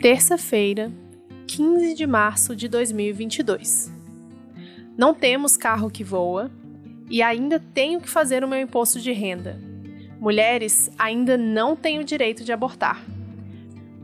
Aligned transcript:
Terça-feira, 0.00 0.90
15 1.46 1.92
de 1.92 2.06
março 2.06 2.56
de 2.56 2.68
2022. 2.68 3.92
Não 4.96 5.12
temos 5.12 5.58
carro 5.58 5.90
que 5.90 6.02
voa 6.02 6.50
e 7.10 7.22
ainda 7.22 7.62
tenho 7.74 8.00
que 8.00 8.08
fazer 8.08 8.42
o 8.42 8.48
meu 8.48 8.58
imposto 8.58 8.98
de 8.98 9.12
renda. 9.12 9.60
Mulheres 10.18 10.90
ainda 10.98 11.36
não 11.36 11.76
têm 11.76 11.98
o 11.98 12.04
direito 12.04 12.42
de 12.42 12.50
abortar. 12.50 13.04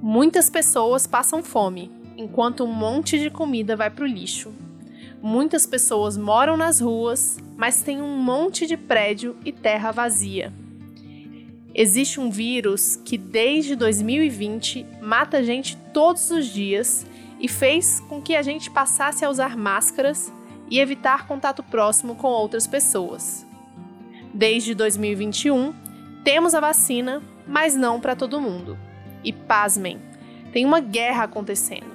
Muitas 0.03 0.51
pessoas 0.51 1.07
passam 1.07 1.43
fome, 1.43 1.91
enquanto 2.15 2.63
um 2.63 2.75
monte 2.75 3.19
de 3.19 3.31
comida 3.31 3.75
vai 3.75 3.89
para 3.89 4.05
o 4.05 4.07
lixo. 4.07 4.53
Muitas 5.23 5.67
pessoas 5.67 6.19
moram 6.19 6.59
nas 6.59 6.79
ruas, 6.79 7.39
mas 7.57 7.81
tem 7.81 8.03
um 8.03 8.19
monte 8.19 8.67
de 8.67 8.77
prédio 8.77 9.35
e 9.47 9.51
terra 9.51 9.93
vazia. 9.93 10.53
Existe 11.79 12.19
um 12.19 12.31
vírus 12.31 12.97
que 13.05 13.19
desde 13.19 13.77
2020 13.77 14.87
mata 14.99 15.45
gente 15.45 15.77
todos 15.93 16.31
os 16.31 16.47
dias 16.47 17.07
e 17.39 17.49
fez 17.49 18.01
com 18.01 18.23
que 18.23 18.35
a 18.35 18.41
gente 18.41 18.71
passasse 18.71 19.27
a 19.27 19.29
usar 19.29 19.59
máscaras 19.59 20.33
e 20.71 20.81
evitar 20.81 21.27
contato 21.27 21.63
próximo 21.63 22.15
com 22.15 22.29
outras 22.29 22.67
pessoas. 22.67 23.47
Desde 24.33 24.75
2021, 24.75 25.75
temos 26.25 26.55
a 26.55 26.61
vacina, 26.61 27.23
mas 27.47 27.77
não 27.77 28.01
para 28.01 28.17
todo 28.17 28.41
mundo. 28.41 28.79
E 29.23 29.31
pasmem, 29.31 30.01
tem 30.55 30.65
uma 30.65 30.81
guerra 30.81 31.25
acontecendo. 31.25 31.95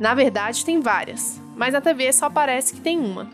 Na 0.00 0.14
verdade, 0.14 0.64
tem 0.64 0.80
várias, 0.80 1.40
mas 1.56 1.74
na 1.74 1.80
TV 1.80 2.12
só 2.12 2.28
parece 2.28 2.74
que 2.74 2.80
tem 2.80 2.98
uma. 2.98 3.30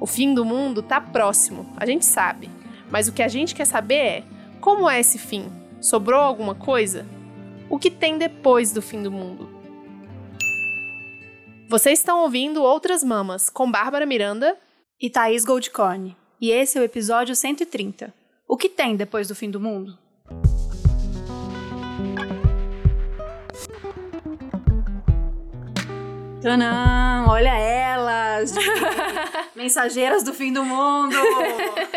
O 0.00 0.06
fim 0.08 0.34
do 0.34 0.44
mundo 0.44 0.80
está 0.80 1.00
próximo, 1.00 1.72
a 1.76 1.86
gente 1.86 2.04
sabe, 2.04 2.50
mas 2.90 3.06
o 3.06 3.12
que 3.12 3.22
a 3.22 3.28
gente 3.28 3.54
quer 3.54 3.64
saber 3.64 3.94
é 3.94 4.37
como 4.60 4.88
é 4.88 5.00
esse 5.00 5.18
fim? 5.18 5.50
Sobrou 5.80 6.20
alguma 6.20 6.54
coisa? 6.54 7.06
O 7.70 7.78
que 7.78 7.90
tem 7.90 8.18
depois 8.18 8.72
do 8.72 8.82
fim 8.82 9.02
do 9.02 9.10
mundo? 9.10 9.48
Vocês 11.68 11.98
estão 11.98 12.22
ouvindo 12.22 12.62
Outras 12.62 13.04
Mamas 13.04 13.48
com 13.50 13.70
Bárbara 13.70 14.06
Miranda 14.06 14.56
e 15.00 15.08
Thaís 15.08 15.44
Goldcorn. 15.44 16.16
E 16.40 16.50
esse 16.50 16.78
é 16.78 16.80
o 16.80 16.84
episódio 16.84 17.36
130. 17.36 18.12
O 18.48 18.56
que 18.56 18.68
tem 18.68 18.96
depois 18.96 19.28
do 19.28 19.34
fim 19.34 19.50
do 19.50 19.60
mundo? 19.60 19.98
Tanã, 26.40 27.26
olha 27.28 27.52
elas! 27.52 28.54
Mensageiras 29.56 30.22
do 30.22 30.32
fim 30.32 30.52
do 30.52 30.64
mundo! 30.64 31.16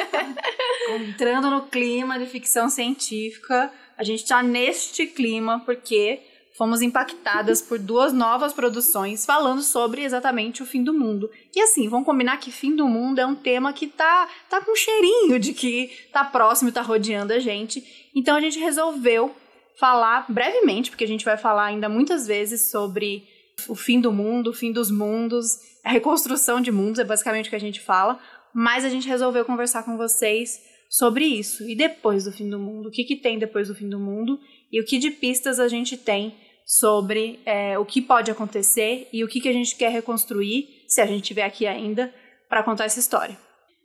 Entrando 0.89 1.51
no 1.51 1.61
clima 1.67 2.17
de 2.17 2.25
ficção 2.25 2.67
científica. 2.67 3.71
A 3.95 4.03
gente 4.03 4.25
tá 4.25 4.41
neste 4.41 5.05
clima 5.05 5.61
porque 5.63 6.21
fomos 6.57 6.81
impactadas 6.81 7.61
por 7.61 7.77
duas 7.77 8.11
novas 8.11 8.51
produções 8.51 9.27
falando 9.27 9.61
sobre 9.61 10.03
exatamente 10.03 10.63
o 10.63 10.65
fim 10.65 10.83
do 10.83 10.93
mundo. 10.93 11.29
E 11.55 11.61
assim, 11.61 11.87
vamos 11.87 12.07
combinar 12.07 12.39
que 12.39 12.51
fim 12.51 12.75
do 12.75 12.87
mundo 12.87 13.19
é 13.19 13.25
um 13.25 13.35
tema 13.35 13.71
que 13.71 13.85
tá, 13.85 14.27
tá 14.49 14.59
com 14.59 14.75
cheirinho 14.75 15.37
de 15.37 15.53
que 15.53 15.91
tá 16.11 16.23
próximo 16.23 16.71
tá 16.71 16.81
rodeando 16.81 17.31
a 17.31 17.39
gente. 17.39 18.09
Então 18.15 18.35
a 18.35 18.41
gente 18.41 18.57
resolveu 18.57 19.35
falar 19.79 20.25
brevemente, 20.27 20.89
porque 20.89 21.03
a 21.03 21.07
gente 21.07 21.25
vai 21.25 21.37
falar 21.37 21.65
ainda 21.65 21.87
muitas 21.87 22.25
vezes 22.25 22.71
sobre 22.71 23.23
o 23.67 23.75
fim 23.75 23.99
do 23.99 24.11
mundo, 24.11 24.49
o 24.49 24.53
fim 24.53 24.71
dos 24.71 24.91
mundos, 24.91 25.57
a 25.83 25.91
reconstrução 25.91 26.61
de 26.61 26.71
mundos, 26.71 26.99
é 26.99 27.03
basicamente 27.03 27.47
o 27.47 27.49
que 27.49 27.55
a 27.55 27.59
gente 27.59 27.79
fala. 27.79 28.19
Mas 28.53 28.83
a 28.83 28.89
gente 28.89 29.07
resolveu 29.07 29.45
conversar 29.45 29.83
com 29.83 29.97
vocês 29.97 30.59
sobre 30.89 31.25
isso. 31.25 31.67
E 31.67 31.75
depois 31.75 32.25
do 32.25 32.31
fim 32.31 32.49
do 32.49 32.59
mundo? 32.59 32.89
O 32.89 32.91
que, 32.91 33.03
que 33.03 33.15
tem 33.15 33.39
depois 33.39 33.69
do 33.69 33.75
fim 33.75 33.87
do 33.87 33.99
mundo? 33.99 34.39
E 34.71 34.79
o 34.81 34.85
que 34.85 34.97
de 34.97 35.11
pistas 35.11 35.59
a 35.59 35.67
gente 35.67 35.97
tem 35.97 36.35
sobre 36.65 37.39
é, 37.45 37.77
o 37.77 37.85
que 37.85 38.01
pode 38.01 38.29
acontecer 38.29 39.07
e 39.11 39.23
o 39.23 39.27
que, 39.27 39.41
que 39.41 39.49
a 39.49 39.53
gente 39.53 39.75
quer 39.75 39.91
reconstruir, 39.91 40.67
se 40.87 41.01
a 41.01 41.05
gente 41.05 41.23
estiver 41.23 41.43
aqui 41.43 41.65
ainda, 41.65 42.13
para 42.49 42.63
contar 42.63 42.85
essa 42.85 42.99
história. 42.99 43.37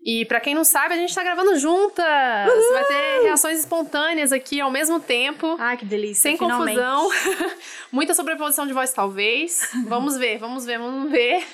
E 0.06 0.24
para 0.24 0.38
quem 0.38 0.54
não 0.54 0.62
sabe, 0.62 0.94
a 0.94 0.96
gente 0.96 1.12
tá 1.12 1.24
gravando 1.24 1.58
juntas. 1.58 2.04
Uhul! 2.48 2.72
Vai 2.74 2.84
ter 2.84 3.22
reações 3.24 3.58
espontâneas 3.58 4.30
aqui 4.30 4.60
ao 4.60 4.70
mesmo 4.70 5.00
tempo. 5.00 5.56
Ai, 5.58 5.76
que 5.76 5.84
delícia. 5.84 6.30
Sem 6.30 6.38
finalmente. 6.38 6.78
confusão. 6.78 7.10
Muita 7.90 8.14
sobreposição 8.14 8.68
de 8.68 8.72
voz, 8.72 8.92
talvez. 8.92 9.68
vamos 9.88 10.16
ver, 10.16 10.38
vamos 10.38 10.64
ver, 10.64 10.78
vamos 10.78 11.10
ver. 11.10 11.44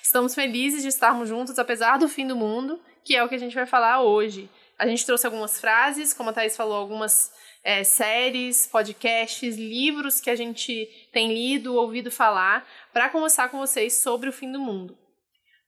Estamos 0.00 0.36
felizes 0.36 0.82
de 0.82 0.88
estarmos 0.88 1.28
juntos, 1.28 1.58
apesar 1.58 1.98
do 1.98 2.08
fim 2.08 2.24
do 2.24 2.36
mundo, 2.36 2.80
que 3.02 3.16
é 3.16 3.24
o 3.24 3.28
que 3.28 3.34
a 3.34 3.38
gente 3.38 3.56
vai 3.56 3.66
falar 3.66 4.00
hoje. 4.00 4.48
A 4.78 4.86
gente 4.86 5.04
trouxe 5.04 5.26
algumas 5.26 5.60
frases, 5.60 6.14
como 6.14 6.30
a 6.30 6.32
Thaís 6.32 6.56
falou, 6.56 6.76
algumas 6.76 7.32
é, 7.64 7.82
séries, 7.82 8.68
podcasts, 8.68 9.56
livros 9.56 10.20
que 10.20 10.30
a 10.30 10.36
gente 10.36 10.88
tem 11.12 11.34
lido, 11.34 11.74
ouvido 11.74 12.12
falar, 12.12 12.64
para 12.92 13.08
conversar 13.08 13.48
com 13.48 13.58
vocês 13.58 13.94
sobre 13.94 14.28
o 14.28 14.32
fim 14.32 14.52
do 14.52 14.60
mundo. 14.60 14.96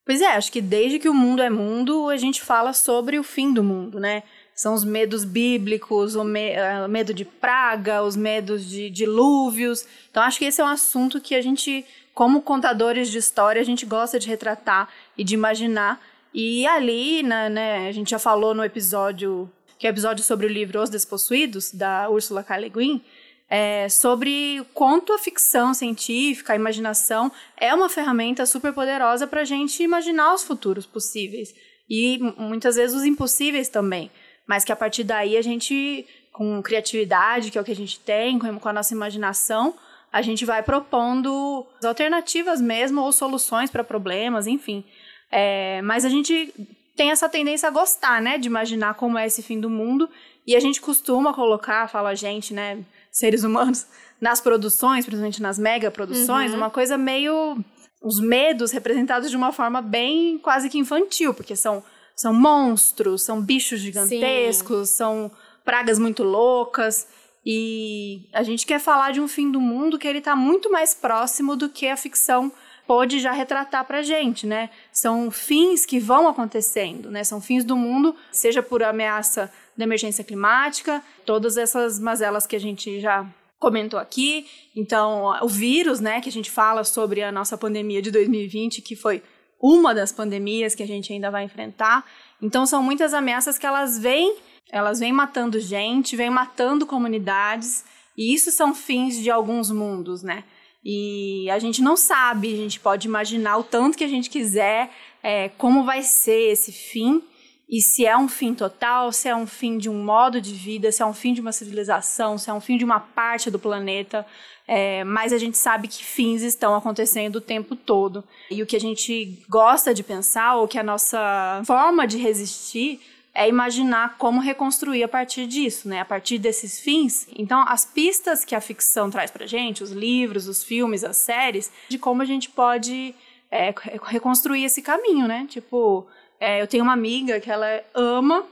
Pois 0.09 0.23
é, 0.23 0.29
acho 0.29 0.51
que 0.51 0.63
desde 0.63 0.99
que 0.99 1.07
o 1.07 1.13
mundo 1.13 1.43
é 1.43 1.51
mundo, 1.51 2.09
a 2.09 2.17
gente 2.17 2.41
fala 2.41 2.73
sobre 2.73 3.19
o 3.19 3.23
fim 3.23 3.53
do 3.53 3.63
mundo, 3.63 4.01
né? 4.01 4.23
São 4.55 4.73
os 4.73 4.83
medos 4.83 5.23
bíblicos, 5.23 6.15
o, 6.15 6.25
me, 6.25 6.53
uh, 6.53 6.87
o 6.87 6.89
medo 6.89 7.13
de 7.13 7.27
praga, 7.27 8.03
os 8.03 8.17
medos 8.17 8.67
de 8.67 8.89
dilúvios. 8.89 9.85
Então, 10.11 10.23
acho 10.23 10.39
que 10.39 10.47
esse 10.47 10.63
é 10.63 10.65
um 10.65 10.69
assunto 10.69 11.21
que 11.21 11.35
a 11.35 11.43
gente, 11.43 11.85
como 12.15 12.41
contadores 12.41 13.11
de 13.11 13.19
história, 13.19 13.61
a 13.61 13.65
gente 13.67 13.85
gosta 13.85 14.19
de 14.19 14.27
retratar 14.27 14.89
e 15.15 15.23
de 15.23 15.35
imaginar. 15.35 16.01
E 16.33 16.67
ali, 16.67 17.23
né, 17.23 17.51
né 17.51 17.87
a 17.87 17.93
gente 17.93 18.13
já 18.13 18.19
falou 18.19 18.55
no 18.55 18.65
episódio, 18.65 19.53
que 19.79 19.87
é 19.87 19.91
o 19.91 19.93
episódio 19.93 20.25
sobre 20.25 20.47
o 20.47 20.49
livro 20.49 20.81
Os 20.81 20.89
Despossuídos, 20.89 21.71
da 21.71 22.09
Ursula 22.09 22.43
K. 22.43 22.57
Le 22.57 22.71
Guin, 22.71 23.03
é, 23.49 23.89
sobre 23.89 24.65
quanto 24.75 25.13
a 25.13 25.19
ficção 25.19 25.73
científica, 25.73 26.53
a 26.53 26.57
imaginação, 26.57 27.33
é 27.57 27.75
uma 27.75 27.89
ferramenta 27.89 28.45
super 28.45 28.73
poderosa 28.73 29.27
para 29.27 29.41
a 29.41 29.45
gente 29.45 29.83
imaginar 29.83 30.35
os 30.35 30.45
futuros 30.45 30.85
possíveis. 30.85 31.55
E 31.89 32.19
muitas 32.37 32.77
vezes 32.77 32.95
os 32.95 33.05
impossíveis 33.05 33.69
também. 33.69 34.11
Mas 34.47 34.65
que 34.65 34.73
a 34.73 34.77
partir 34.77 35.05
daí 35.05 35.37
a 35.37 35.43
gente, 35.43 36.07
com 36.33 36.63
criatividade, 36.63 37.51
que 37.51 37.57
é 37.57 37.61
o 37.61 37.65
que 37.65 37.73
a 37.73 37.77
gente 37.77 37.99
tem, 38.01 38.39
com 38.39 38.69
a 38.69 38.73
nossa 38.73 38.93
imaginação, 38.93 39.75
a 40.13 40.21
gente 40.21 40.45
vai 40.45 40.63
propondo 40.63 41.67
alternativas 41.83 42.61
mesmo 42.61 43.01
ou 43.03 43.13
soluções 43.13 43.71
para 43.71 43.85
problemas, 43.85 44.47
enfim. 44.47 44.85
É, 45.31 45.81
mas 45.83 46.05
a 46.05 46.09
gente 46.09 46.53
tem 46.97 47.11
essa 47.11 47.29
tendência 47.29 47.69
a 47.69 47.71
gostar, 47.71 48.21
né, 48.21 48.39
de 48.39 48.49
imaginar 48.49 48.95
como 48.95 49.17
é 49.17 49.27
esse 49.27 49.43
fim 49.43 49.61
do 49.61 49.71
mundo. 49.71 50.09
E 50.47 50.57
a 50.57 50.61
gente 50.61 50.81
costuma 50.81 51.33
colocar, 51.33 51.89
fala 51.89 52.11
a 52.11 52.15
gente, 52.15 52.53
né, 52.53 52.79
seres 53.11 53.45
humanos 53.45 53.87
nas 54.21 54.41
produções, 54.41 55.05
principalmente 55.05 55.43
nas 55.43 55.59
mega 55.59 55.91
produções, 55.91 56.51
uhum. 56.51 56.59
uma 56.59 56.71
coisa 56.71 56.99
meio 56.99 57.59
os 58.01 58.21
medos 58.21 58.71
representados 58.71 59.29
de 59.29 59.37
uma 59.37 59.53
forma 59.53 59.83
bem 59.83 60.39
quase 60.39 60.69
que 60.69 60.79
infantil, 60.79 61.35
porque 61.35 61.57
são 61.57 61.83
são 62.15 62.35
monstros, 62.35 63.23
são 63.23 63.41
bichos 63.41 63.79
gigantescos, 63.79 64.89
Sim. 64.89 64.97
são 64.97 65.31
pragas 65.65 66.01
muito 66.01 66.25
loucas. 66.25 67.07
E 67.47 68.29
a 68.33 68.43
gente 68.43 68.67
quer 68.67 68.81
falar 68.81 69.13
de 69.13 69.21
um 69.21 69.29
fim 69.29 69.51
do 69.53 69.61
mundo 69.61 69.99
que 69.99 70.07
ele 70.07 70.19
está 70.19 70.35
muito 70.35 70.71
mais 70.71 70.95
próximo 70.95 71.55
do 71.55 71.69
que 71.69 71.87
a 71.87 71.97
ficção 71.97 72.51
pode 72.89 73.21
já 73.21 73.31
retratar 73.31 73.85
pra 73.85 74.03
gente, 74.03 74.47
né? 74.47 74.69
São 74.93 75.31
fins 75.31 75.87
que 75.87 76.01
vão 76.01 76.27
acontecendo, 76.27 77.11
né? 77.11 77.23
São 77.23 77.41
fins 77.41 77.63
do 77.63 77.77
mundo, 77.77 78.17
seja 78.33 78.63
por 78.63 78.83
ameaça 78.83 79.53
da 79.79 79.85
emergência 79.85 80.25
climática, 80.25 81.01
todas 81.25 81.57
essas 81.57 82.01
mazelas 82.01 82.47
que 82.49 82.57
a 82.57 82.61
gente 82.61 83.01
já 83.01 83.25
comentou 83.61 83.99
aqui. 83.99 84.45
Então, 84.75 85.39
o 85.41 85.49
vírus, 85.49 86.01
né, 86.01 86.21
que 86.21 86.29
a 86.29 86.33
gente 86.33 86.51
fala 86.51 86.83
sobre 86.83 87.23
a 87.23 87.31
nossa 87.31 87.57
pandemia 87.57 88.03
de 88.03 88.11
2020, 88.11 88.83
que 88.83 88.97
foi 88.97 89.23
uma 89.61 89.95
das 89.95 90.11
pandemias 90.11 90.75
que 90.75 90.83
a 90.83 90.87
gente 90.87 91.13
ainda 91.13 91.31
vai 91.31 91.45
enfrentar. 91.45 92.05
Então, 92.43 92.67
são 92.67 92.83
muitas 92.83 93.15
ameaças 93.15 93.57
que 93.57 93.67
elas 93.67 93.99
vêm, 93.99 94.37
elas 94.71 94.99
vêm 94.99 95.13
matando 95.13 95.61
gente, 95.61 96.17
vêm 96.17 96.31
matando 96.31 96.85
comunidades, 96.85 97.85
e 98.17 98.35
isso 98.35 98.51
são 98.51 98.75
fins 98.75 99.17
de 99.23 99.31
alguns 99.31 99.71
mundos, 99.71 100.25
né? 100.25 100.43
E 100.85 101.49
a 101.51 101.59
gente 101.59 101.81
não 101.83 101.97
sabe, 101.97 102.53
a 102.53 102.57
gente 102.57 102.81
pode 102.81 103.07
imaginar 103.07 103.59
o 103.59 103.65
tanto 103.65 103.97
que 103.97 104.05
a 104.05 104.09
gente 104.09 104.29
quiser, 104.29 104.91
é, 105.23 105.49
como 105.51 105.85
vai 105.85 106.03
ser 106.03 106.51
esse 106.51 106.73
fim, 106.73 107.23
e 107.69 107.83
se 107.83 108.07
é 108.07 108.17
um 108.17 108.29
fim 108.29 108.55
total, 108.55 109.13
se 109.13 109.29
é 109.29 109.37
um 109.37 109.47
fim 109.47 109.77
de 109.77 109.91
um 109.91 110.03
modo 110.03 110.41
de 110.41 110.55
vida, 110.55 110.91
se 110.91 111.03
é 111.03 111.07
um 111.07 111.13
fim 111.13 111.35
de 111.35 111.41
uma 111.41 111.53
civilização, 111.53 112.39
se 112.39 112.49
é 112.49 112.53
um 112.53 112.61
fim 112.61 112.79
de 112.79 112.85
uma 112.85 112.99
parte 112.99 113.51
do 113.51 113.59
planeta. 113.59 114.25
É, 114.67 115.05
mas 115.05 115.33
a 115.33 115.39
gente 115.39 115.57
sabe 115.57 115.89
que 115.89 116.05
fins 116.05 116.43
estão 116.43 116.75
acontecendo 116.75 117.37
o 117.37 117.41
tempo 117.41 117.77
todo. 117.77 118.25
E 118.51 118.63
o 118.63 118.67
que 118.67 118.77
a 118.77 118.81
gente 118.81 119.43
gosta 119.49 119.93
de 119.93 120.03
pensar, 120.03 120.57
ou 120.57 120.69
que 120.69 120.79
a 120.79 120.83
nossa 120.83 121.63
forma 121.67 122.07
de 122.07 122.19
resistir, 122.19 123.01
é 123.35 123.49
imaginar 123.49 124.17
como 124.19 124.41
reconstruir 124.41 125.03
a 125.03 125.09
partir 125.09 125.47
disso, 125.47 125.89
né? 125.89 126.01
A 126.01 126.05
partir 126.05 126.39
desses 126.39 126.81
fins. 126.81 127.27
Então, 127.37 127.65
as 127.69 127.85
pistas 127.85 128.45
que 128.45 128.55
a 128.55 128.61
ficção 128.61 129.11
traz 129.11 129.31
pra 129.31 129.47
gente, 129.47 129.83
os 129.83 129.91
livros, 129.91 130.49
os 130.49 130.65
filmes, 130.65 131.05
as 131.05 131.17
séries, 131.19 131.71
de 131.89 131.99
como 131.99 132.21
a 132.21 132.25
gente 132.25 132.51
pode 132.51 133.15
é, 133.51 133.75
reconstruir 134.05 134.65
esse 134.65 134.83
caminho, 134.83 135.29
né? 135.29 135.47
Tipo, 135.49 136.07
é, 136.41 136.61
eu 136.63 136.67
tenho 136.67 136.85
uma 136.85 136.93
amiga 136.93 137.41
que 137.41 137.51
ela 137.51 137.67
ama 137.95 138.45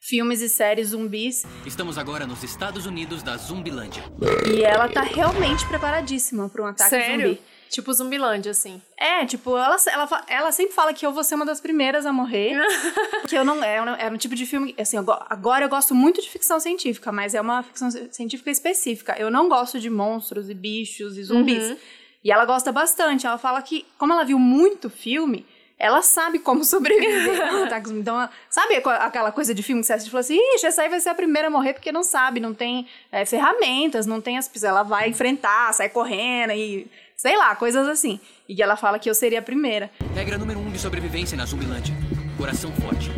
filmes 0.00 0.40
e 0.40 0.48
séries 0.48 0.88
zumbis. 0.88 1.44
Estamos 1.66 1.98
agora 1.98 2.26
nos 2.26 2.42
Estados 2.42 2.86
Unidos 2.86 3.22
da 3.22 3.36
Zumbilândia. 3.36 4.02
E 4.50 4.62
ela 4.62 4.88
tá 4.88 5.02
realmente 5.02 5.66
preparadíssima 5.66 6.48
para 6.48 6.62
um 6.62 6.66
ataque 6.66 6.90
Sério? 6.90 7.28
zumbi. 7.30 7.40
Tipo 7.68 7.92
Zumbilândia, 7.92 8.52
assim. 8.52 8.80
É, 8.96 9.26
tipo, 9.26 9.50
ela, 9.54 9.76
ela, 9.92 10.24
ela 10.26 10.52
sempre 10.52 10.72
fala 10.74 10.94
que 10.94 11.04
eu 11.04 11.12
vou 11.12 11.22
ser 11.22 11.34
uma 11.34 11.44
das 11.44 11.60
primeiras 11.60 12.06
a 12.06 12.12
morrer. 12.12 12.56
que 13.28 13.36
eu 13.36 13.44
não. 13.44 13.62
É, 13.62 13.82
um- 13.82 13.88
é 13.96 14.10
um 14.10 14.16
tipo 14.16 14.34
de 14.34 14.46
filme. 14.46 14.74
Assim, 14.78 14.96
eu 14.96 15.02
go- 15.04 15.18
agora 15.28 15.66
eu 15.66 15.68
gosto 15.68 15.94
muito 15.94 16.22
de 16.22 16.30
ficção 16.30 16.58
científica, 16.58 17.12
mas 17.12 17.34
é 17.34 17.40
uma 17.42 17.62
ficção 17.62 17.90
ci- 17.90 18.08
científica 18.10 18.50
específica. 18.50 19.16
Eu 19.18 19.30
não 19.30 19.50
gosto 19.50 19.78
de 19.78 19.90
monstros 19.90 20.48
e 20.48 20.54
bichos 20.54 21.18
e 21.18 21.22
zumbis. 21.24 21.76
E 22.24 22.32
ela 22.32 22.46
gosta 22.46 22.72
bastante. 22.72 23.26
Ela 23.26 23.36
fala 23.36 23.60
que, 23.60 23.84
como 23.98 24.14
ela 24.14 24.24
viu 24.24 24.38
muito 24.38 24.88
filme. 24.88 25.44
Ela 25.78 26.02
sabe 26.02 26.40
como 26.40 26.64
sobreviver 26.64 27.40
ataque 27.64 27.88
zumbi. 27.88 28.00
Então, 28.00 28.28
sabe 28.50 28.74
aquela 28.74 29.30
coisa 29.30 29.54
de 29.54 29.62
filme 29.62 29.80
que 29.80 29.86
você 29.86 29.92
assiste 29.92 30.08
e 30.08 30.10
fala 30.10 30.20
assim: 30.20 30.38
Ixi, 30.54 30.66
essa 30.66 30.82
aí 30.82 30.88
vai 30.88 30.98
ser 30.98 31.10
a 31.10 31.14
primeira 31.14 31.46
a 31.46 31.50
morrer 31.50 31.72
porque 31.72 31.92
não 31.92 32.02
sabe, 32.02 32.40
não 32.40 32.52
tem 32.52 32.86
é, 33.12 33.24
ferramentas, 33.24 34.04
não 34.04 34.20
tem 34.20 34.36
as. 34.36 34.50
Ela 34.62 34.82
vai 34.82 35.08
enfrentar, 35.08 35.72
sai 35.72 35.88
correndo 35.88 36.52
e. 36.52 36.86
Sei 37.16 37.36
lá, 37.36 37.54
coisas 37.56 37.86
assim. 37.88 38.20
E 38.48 38.62
ela 38.62 38.76
fala 38.76 38.98
que 38.98 39.10
eu 39.10 39.14
seria 39.14 39.40
a 39.40 39.42
primeira. 39.42 39.90
Regra 40.14 40.38
número 40.38 40.60
1 40.60 40.66
um 40.66 40.70
de 40.70 40.78
sobrevivência 40.78 41.36
na 41.36 41.44
Zumbilândia. 41.44 41.94
Coração 42.36 42.72
forte. 42.72 43.10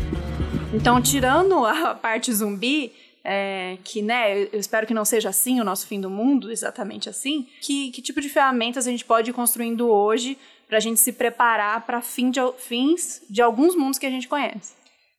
Então, 0.72 1.02
tirando 1.02 1.66
a 1.66 1.94
parte 1.94 2.32
zumbi, 2.32 2.92
é, 3.22 3.76
que, 3.84 4.00
né, 4.00 4.44
eu 4.52 4.58
espero 4.58 4.86
que 4.86 4.94
não 4.94 5.04
seja 5.04 5.28
assim 5.28 5.60
o 5.60 5.64
nosso 5.64 5.86
fim 5.86 6.00
do 6.00 6.08
mundo, 6.08 6.50
exatamente 6.50 7.08
assim, 7.08 7.46
que, 7.60 7.90
que 7.90 8.00
tipo 8.00 8.20
de 8.20 8.28
ferramentas 8.28 8.86
a 8.86 8.90
gente 8.90 9.04
pode 9.04 9.30
ir 9.30 9.34
construindo 9.34 9.88
hoje 9.88 10.38
pra 10.70 10.80
gente 10.80 11.00
se 11.00 11.12
preparar 11.12 11.84
para 11.84 12.00
fim 12.00 12.30
fins 12.56 13.20
de 13.28 13.42
alguns 13.42 13.74
mundos 13.76 13.98
que 13.98 14.06
a 14.06 14.10
gente 14.10 14.28
conhece? 14.28 14.72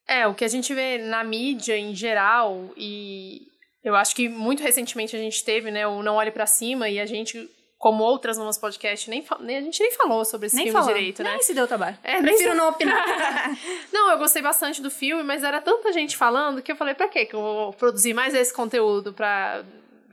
É, 0.08 0.26
o 0.26 0.34
que 0.34 0.44
a 0.44 0.48
gente 0.48 0.74
vê 0.74 0.98
na 0.98 1.24
mídia 1.24 1.78
em 1.78 1.94
geral, 1.94 2.70
e 2.76 3.42
eu 3.84 3.96
acho 3.96 4.16
que 4.16 4.28
muito 4.28 4.64
recentemente 4.64 5.16
a 5.16 5.20
gente 5.20 5.44
teve, 5.44 5.70
né, 5.70 5.86
o 5.86 6.02
Não 6.02 6.16
Olhe 6.16 6.32
Pra 6.32 6.46
Cima, 6.46 6.90
e 6.90 7.00
a 7.00 7.06
gente, 7.06 7.50
como 7.78 8.04
outras 8.04 8.38
no 8.38 8.44
nosso 8.46 8.60
podcast, 8.60 9.10
nem, 9.10 9.24
nem- 9.42 9.58
a 9.58 9.62
gente 9.62 9.80
nem 9.82 9.92
falou 9.92 10.24
sobre 10.26 10.48
esse 10.48 10.56
Nem 10.56 10.66
filme 10.66 10.80
falando, 10.80 10.96
direito, 10.96 11.24
né? 11.24 11.32
nem 11.32 11.42
se 11.44 11.54
deu 11.54 11.68
trabalho. 11.68 11.98
É, 12.04 12.14
nem 12.14 12.24
Prefiro 12.24 12.52
se- 12.52 12.58
não 12.58 12.70
opinar. 12.70 13.06
Não, 13.92 14.12
eu 14.12 14.18
gostei 14.18 14.42
bastante 14.42 14.82
do 14.82 14.90
filme, 14.90 15.22
mas 15.24 15.44
era 15.44 15.62
tanta 15.62 15.92
gente 15.94 16.16
falando 16.18 16.62
que 16.62 16.72
eu 16.72 16.76
falei, 16.76 16.94
pra 16.94 17.08
quê 17.10 17.26
que 17.26 17.36
eu 17.36 17.42
vou 17.42 17.74
produzir 17.74 18.14
mais 18.14 18.34
esse 18.34 18.54
conteúdo 18.54 19.14
pra 19.14 19.64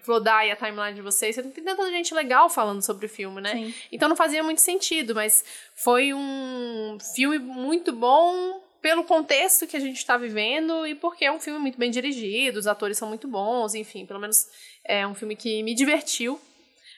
flodar 0.09 0.39
aí 0.39 0.51
a 0.51 0.57
timeline 0.57 0.95
de 0.95 1.03
vocês? 1.03 1.35
Você 1.35 1.43
não 1.43 1.51
tem 1.51 1.63
tanta 1.63 1.87
gente 1.91 2.15
legal 2.15 2.49
falando 2.49 2.81
sobre 2.81 3.05
o 3.05 3.09
filme, 3.11 3.43
né? 3.43 3.53
Sim. 3.53 3.75
Então 3.93 4.09
não 4.09 4.17
fazia 4.17 4.43
muito 4.43 4.63
sentido, 4.63 5.15
mas 5.15 5.45
foi 5.75 6.15
um 6.15 6.97
filme 7.15 7.39
muito 7.39 7.93
bom 7.93 8.59
pelo 8.81 9.05
contexto 9.05 9.67
que 9.67 9.77
a 9.77 9.81
gente 9.81 9.99
está 9.99 10.17
vivendo 10.17 10.87
e 10.87 10.95
porque 10.95 11.27
é 11.27 11.31
um 11.33 11.39
filme 11.39 11.59
muito 11.59 11.79
bem 11.79 11.91
dirigido, 11.91 12.59
os 12.59 12.67
atores 12.67 12.97
são 12.97 13.07
muito 13.07 13.29
bons, 13.29 13.75
enfim, 13.75 14.07
pelo 14.07 14.19
menos 14.19 14.49
é 14.83 15.07
um 15.07 15.15
filme 15.15 15.37
que 15.37 15.63
me 15.63 15.75
divertiu, 15.75 16.41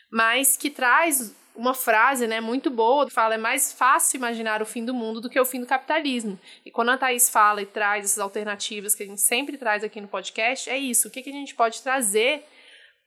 mas 0.09 0.57
que 0.57 0.71
traz 0.71 1.35
uma 1.57 1.75
frase, 1.75 2.29
né, 2.29 2.41
muito 2.41 2.71
boa, 2.71 3.07
que 3.07 3.13
fala 3.13 3.35
é 3.35 3.39
mais 3.39 3.73
fácil 3.73 4.19
imaginar 4.19 4.63
o 4.63 4.67
fim 4.67 4.85
do 4.85 4.95
mundo 4.95 5.21
do 5.21 5.29
que 5.29 5.41
o 5.41 5.45
fim 5.45 5.59
do 5.59 5.67
capitalismo. 5.67 6.39
E 6.65 6.71
quando 6.71 6.91
a 6.91 6.97
Thaís 6.97 7.29
fala 7.29 7.61
e 7.61 7.67
traz 7.67 8.05
essas 8.05 8.21
alternativas 8.21 8.95
que 8.95 9.03
a 9.03 9.07
gente 9.07 9.21
sempre 9.21 9.59
traz 9.59 9.83
aqui 9.83 10.01
no 10.01 10.07
podcast, 10.07 10.71
é 10.71 10.79
isso. 10.79 11.09
O 11.09 11.11
que, 11.11 11.23
que 11.23 11.31
a 11.31 11.33
gente 11.33 11.57
pode 11.57 11.83
trazer 11.83 12.45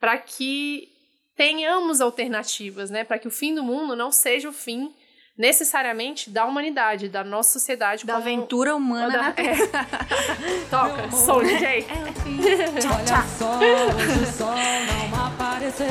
para 0.04 0.18
que 0.18 0.90
tenhamos 1.34 2.02
alternativas, 2.02 2.90
né, 2.90 3.06
para 3.06 3.18
que 3.18 3.26
o 3.26 3.32
fim 3.32 3.56
do 3.56 3.64
mundo 3.64 3.96
não 3.96 4.12
seja 4.12 4.50
o 4.50 4.52
fim 4.52 4.94
necessariamente 5.38 6.30
da 6.30 6.44
humanidade, 6.46 7.08
da 7.08 7.24
nossa 7.24 7.54
sociedade, 7.54 8.06
Da 8.06 8.16
como- 8.16 8.26
aventura 8.26 8.76
humana 8.76 9.14
da- 9.14 9.22
na 9.24 9.32
Terra. 9.32 9.66
Toca, 10.70 11.10
Soul 11.16 11.44
DJ. 11.46 11.88
Olha 11.88 13.24
só, 13.40 13.60
hoje 13.60 14.24
o 14.24 14.38
sol 14.38 14.56
não 15.14 15.26
apareceu. 15.26 15.88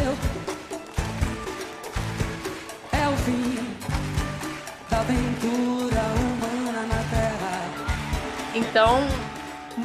É 2.93 3.09
o 3.09 3.17
fim 3.25 3.57
da 4.91 5.01
aventura 5.01 6.03
humana 6.21 6.83
na 6.83 7.03
Terra. 7.09 7.63
Então, 8.55 8.99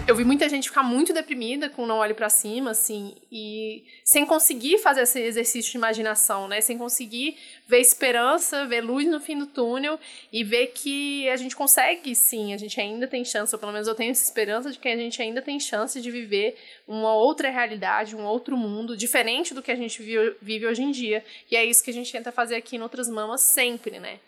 eu 0.08 0.16
vi 0.16 0.24
muita 0.24 0.48
gente 0.48 0.70
ficar 0.70 0.84
muito 0.84 1.14
deprimida 1.14 1.70
com 1.70 1.86
Não 1.86 1.98
Olhe 1.98 2.14
Pra 2.14 2.30
Cima, 2.30 2.72
assim, 2.72 3.14
e 3.30 3.84
sem 4.06 4.26
conseguir 4.26 4.78
fazer 4.78 5.02
esse 5.02 5.20
exercício 5.20 5.70
de 5.70 5.78
imaginação, 5.78 6.48
né? 6.48 6.62
Sem 6.62 6.78
conseguir 6.78 7.36
ver 7.68 7.82
esperança, 7.82 8.66
ver 8.66 8.80
luz 8.82 9.06
no 9.06 9.20
fim 9.20 9.38
do 9.38 9.46
túnel 9.46 10.00
e 10.32 10.46
ver 10.46 10.68
que 10.68 11.28
a 11.28 11.36
gente 11.36 11.56
consegue, 11.56 12.16
sim, 12.16 12.54
a 12.54 12.58
gente 12.58 12.80
ainda 12.80 13.06
tem 13.06 13.26
chance, 13.26 13.54
ou 13.54 13.60
pelo 13.60 13.74
menos 13.74 13.88
eu 13.88 13.96
tenho 13.96 14.12
essa 14.12 14.24
esperança 14.24 14.72
de 14.72 14.80
que 14.80 14.88
a 14.88 14.96
gente 14.96 15.22
ainda 15.22 15.42
tem 15.42 15.60
chance 15.60 16.00
de 16.00 16.10
viver 16.10 16.56
uma 16.88 17.14
outra 17.14 17.50
realidade, 17.50 18.16
um 18.16 18.24
outro 18.24 18.56
mundo, 18.56 18.96
diferente 18.96 19.54
do 19.54 19.62
que 19.62 19.72
a 19.72 19.76
gente 19.76 20.02
vive, 20.02 20.66
hoje 20.66 20.84
em 20.84 20.92
dia. 20.92 21.24
E 21.52 21.56
é 21.58 21.66
isso 21.66 21.84
que 21.84 21.92
a 21.92 21.94
gente 21.94 22.12
tenta 22.12 22.32
fazer 22.32 22.56
aqui 22.56 22.78
em 22.78 22.82
Outras 22.82 23.10
Mamas 23.10 23.42
sempre, 23.42 24.00
né? 24.00 24.20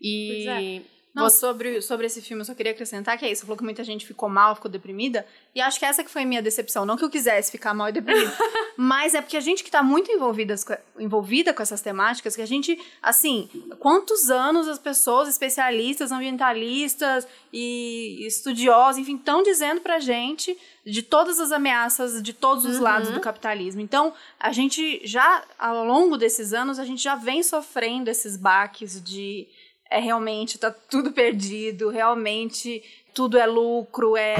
E. 0.00 0.82
Sobre, 1.30 1.80
sobre 1.80 2.06
esse 2.06 2.20
filme, 2.20 2.42
eu 2.42 2.44
só 2.44 2.54
queria 2.54 2.72
acrescentar 2.72 3.16
que 3.16 3.24
é 3.24 3.30
isso. 3.30 3.40
Você 3.40 3.46
falou 3.46 3.56
que 3.56 3.64
muita 3.64 3.82
gente 3.82 4.06
ficou 4.06 4.28
mal, 4.28 4.54
ficou 4.54 4.70
deprimida. 4.70 5.26
E 5.54 5.60
acho 5.62 5.78
que 5.78 5.86
essa 5.86 6.04
que 6.04 6.10
foi 6.10 6.22
a 6.22 6.26
minha 6.26 6.42
decepção. 6.42 6.84
Não 6.84 6.96
que 6.96 7.04
eu 7.04 7.08
quisesse 7.08 7.50
ficar 7.50 7.72
mal 7.72 7.88
e 7.88 7.92
deprimida. 7.92 8.36
mas 8.76 9.14
é 9.14 9.22
porque 9.22 9.36
a 9.36 9.40
gente 9.40 9.64
que 9.64 9.70
tá 9.70 9.82
muito 9.82 10.12
envolvida, 10.12 10.54
envolvida 10.98 11.54
com 11.54 11.62
essas 11.62 11.80
temáticas, 11.80 12.36
que 12.36 12.42
a 12.42 12.46
gente, 12.46 12.78
assim, 13.02 13.48
quantos 13.78 14.30
anos 14.30 14.68
as 14.68 14.78
pessoas, 14.78 15.28
especialistas, 15.28 16.12
ambientalistas 16.12 17.26
e 17.50 18.26
estudiosos, 18.26 19.00
enfim, 19.00 19.16
estão 19.16 19.42
dizendo 19.42 19.80
pra 19.80 19.98
gente 19.98 20.56
de 20.84 21.02
todas 21.02 21.40
as 21.40 21.50
ameaças 21.50 22.22
de 22.22 22.32
todos 22.32 22.64
os 22.64 22.78
lados 22.78 23.10
do 23.10 23.20
capitalismo. 23.20 23.80
Então, 23.80 24.12
a 24.38 24.52
gente 24.52 25.00
já, 25.04 25.42
ao 25.58 25.84
longo 25.84 26.16
desses 26.16 26.52
anos, 26.52 26.78
a 26.78 26.84
gente 26.84 27.02
já 27.02 27.16
vem 27.16 27.42
sofrendo 27.42 28.10
esses 28.10 28.36
baques 28.36 29.02
de 29.02 29.48
é 29.90 29.98
realmente 29.98 30.58
tá 30.58 30.70
tudo 30.70 31.12
perdido, 31.12 31.88
realmente 31.88 32.82
tudo 33.14 33.38
é 33.38 33.46
lucro, 33.46 34.16
é 34.16 34.36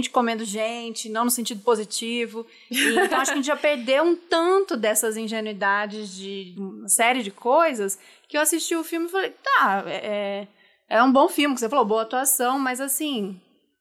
gente 0.00 0.10
comendo 0.10 0.44
gente, 0.44 1.08
não 1.08 1.24
no 1.24 1.30
sentido 1.30 1.62
positivo. 1.62 2.46
E, 2.70 2.98
então 2.98 3.20
acho 3.20 3.32
que 3.32 3.34
a 3.34 3.36
gente 3.36 3.46
já 3.46 3.56
perdeu 3.56 4.04
um 4.04 4.16
tanto 4.16 4.76
dessas 4.76 5.16
ingenuidades 5.16 6.14
de 6.14 6.54
uma 6.56 6.88
série 6.88 7.22
de 7.22 7.30
coisas 7.30 7.98
que 8.28 8.36
eu 8.36 8.40
assisti 8.40 8.74
o 8.74 8.84
filme 8.84 9.06
e 9.06 9.10
falei, 9.10 9.30
tá, 9.42 9.84
é, 9.86 10.46
é 10.88 11.02
um 11.02 11.12
bom 11.12 11.28
filme, 11.28 11.54
que 11.54 11.60
você 11.60 11.68
falou, 11.68 11.84
boa 11.84 12.02
atuação, 12.02 12.58
mas 12.58 12.80
assim, 12.80 13.40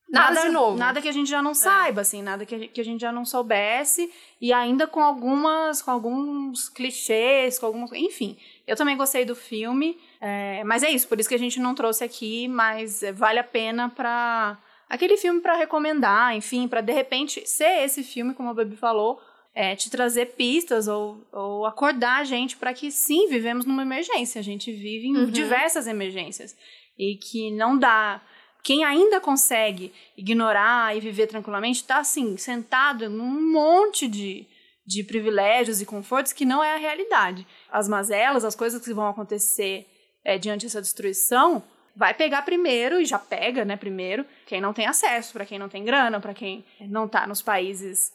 Nada 0.10 0.42
de 0.42 0.50
novo. 0.50 0.78
Nada 0.78 1.02
que 1.02 1.08
a 1.08 1.12
gente 1.12 1.30
já 1.30 1.42
não 1.42 1.54
saiba, 1.54 2.02
assim, 2.02 2.24
nada 2.24 2.46
que 2.46 2.56
a, 2.56 2.58
gente, 2.58 2.72
que 2.72 2.82
a 2.82 2.84
gente 2.84 3.00
já 3.00 3.12
não 3.12 3.24
soubesse, 3.24 4.12
e 4.42 4.51
ainda 4.51 4.88
com 4.88 5.01
algumas, 5.01 5.82
com 5.82 5.92
alguns 5.92 6.68
clichês, 6.68 7.60
com 7.60 7.68
algumas. 7.68 7.92
Enfim, 7.94 8.36
eu 8.66 8.75
também 8.75 8.98
gostei 8.98 9.24
do 9.24 9.36
filme. 9.36 9.98
é, 10.20 10.63
mas 10.63 10.82
é 10.84 10.89
isso, 10.89 11.08
por 11.08 11.20
isso 11.20 11.30
que 11.30 11.36
a 11.36 11.39
gente 11.39 11.60
não 11.60 11.75
trouxe 11.75 12.04
aqui, 12.04 12.48
mas 12.48 13.04
é, 13.04 13.12
vale 13.12 13.39
a 13.39 13.44
pena 13.44 13.89
pra. 13.89 14.58
Aquele 14.89 15.18
filme 15.18 15.39
pra 15.39 15.56
recomendar, 15.56 16.36
enfim, 16.36 16.68
pra 16.68 16.82
de 16.82 16.92
repente 16.92 17.48
ser 17.48 17.84
esse 17.84 18.01
filme, 18.01 18.34
como 18.34 18.50
a 18.50 18.54
Baby 18.56 18.75
falou, 18.75 19.22
é, 19.54 19.75
te 19.75 19.88
trazer 19.89 20.34
pistas 20.34 20.88
ou, 20.88 21.28
ou 21.32 21.66
acordar 21.66 22.22
a 22.22 22.24
gente 22.24 22.58
para 22.58 22.74
que 22.74 22.92
sim, 22.92 23.28
vivemos 23.28 23.66
numa 23.66 23.84
emergência. 23.84 24.39
A 24.39 24.44
gente 24.44 24.72
vive 24.72 25.08
em 25.08 25.28
diversas 25.28 25.86
emergências. 25.86 26.56
E 26.98 27.16
que 27.16 27.51
não 27.51 27.78
dá 27.78 28.22
quem 28.62 28.84
ainda 28.84 29.22
consegue 29.22 29.94
ignorar 30.18 30.96
e 30.96 31.00
viver 31.00 31.28
tranquilamente 31.28 31.82
está 31.82 32.00
assim, 32.00 32.38
sentado 32.38 33.10
num 33.10 33.51
monte 33.51 34.08
de, 34.08 34.46
de 34.86 35.04
privilégios 35.04 35.82
e 35.82 35.86
confortos 35.86 36.34
que 36.34 36.46
não 36.46 36.63
é 36.63 36.74
a 36.74 36.78
realidade. 36.78 37.48
As 37.72 37.88
mazelas, 37.88 38.44
as 38.44 38.56
coisas 38.56 38.84
que 38.84 38.94
vão 38.94 39.08
acontecer 39.08 39.88
é, 40.24 40.38
diante 40.38 40.66
dessa 40.66 40.82
destruição, 40.82 41.63
vai 41.96 42.13
pegar 42.13 42.44
primeiro, 42.44 43.00
e 43.00 43.06
já 43.06 43.20
pega, 43.20 43.66
né, 43.66 43.75
primeiro, 43.75 44.25
quem 44.46 44.62
não 44.62 44.74
tem 44.74 44.88
acesso, 44.88 45.34
para 45.34 45.46
quem 45.46 45.60
não 45.60 45.70
tem 45.70 45.84
grana, 45.84 46.20
para 46.20 46.34
quem 46.34 46.63
não 46.82 47.06
está 47.06 47.25
nos 47.28 47.42
países 47.42 48.12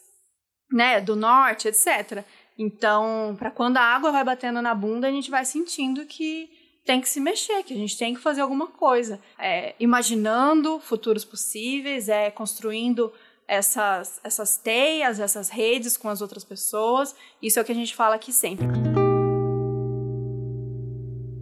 né, 0.70 1.00
do 1.00 1.16
norte, 1.16 1.68
etc. 1.68 2.24
Então, 2.58 3.34
para 3.38 3.50
quando 3.50 3.76
a 3.76 3.82
água 3.82 4.12
vai 4.12 4.24
batendo 4.24 4.62
na 4.62 4.74
bunda, 4.74 5.08
a 5.08 5.10
gente 5.10 5.30
vai 5.30 5.44
sentindo 5.44 6.06
que 6.06 6.50
tem 6.84 7.00
que 7.00 7.08
se 7.08 7.18
mexer, 7.18 7.62
que 7.62 7.72
a 7.72 7.76
gente 7.76 7.96
tem 7.96 8.14
que 8.14 8.20
fazer 8.20 8.42
alguma 8.42 8.66
coisa. 8.66 9.20
É, 9.38 9.74
imaginando 9.80 10.78
futuros 10.78 11.24
possíveis, 11.24 12.08
é 12.08 12.30
construindo 12.30 13.12
essas, 13.48 14.20
essas 14.22 14.56
teias, 14.56 15.18
essas 15.18 15.48
redes 15.48 15.96
com 15.96 16.08
as 16.08 16.20
outras 16.20 16.44
pessoas. 16.44 17.14
Isso 17.40 17.58
é 17.58 17.62
o 17.62 17.64
que 17.64 17.72
a 17.72 17.74
gente 17.74 17.94
fala 17.94 18.16
aqui 18.16 18.32
sempre. 18.32 18.66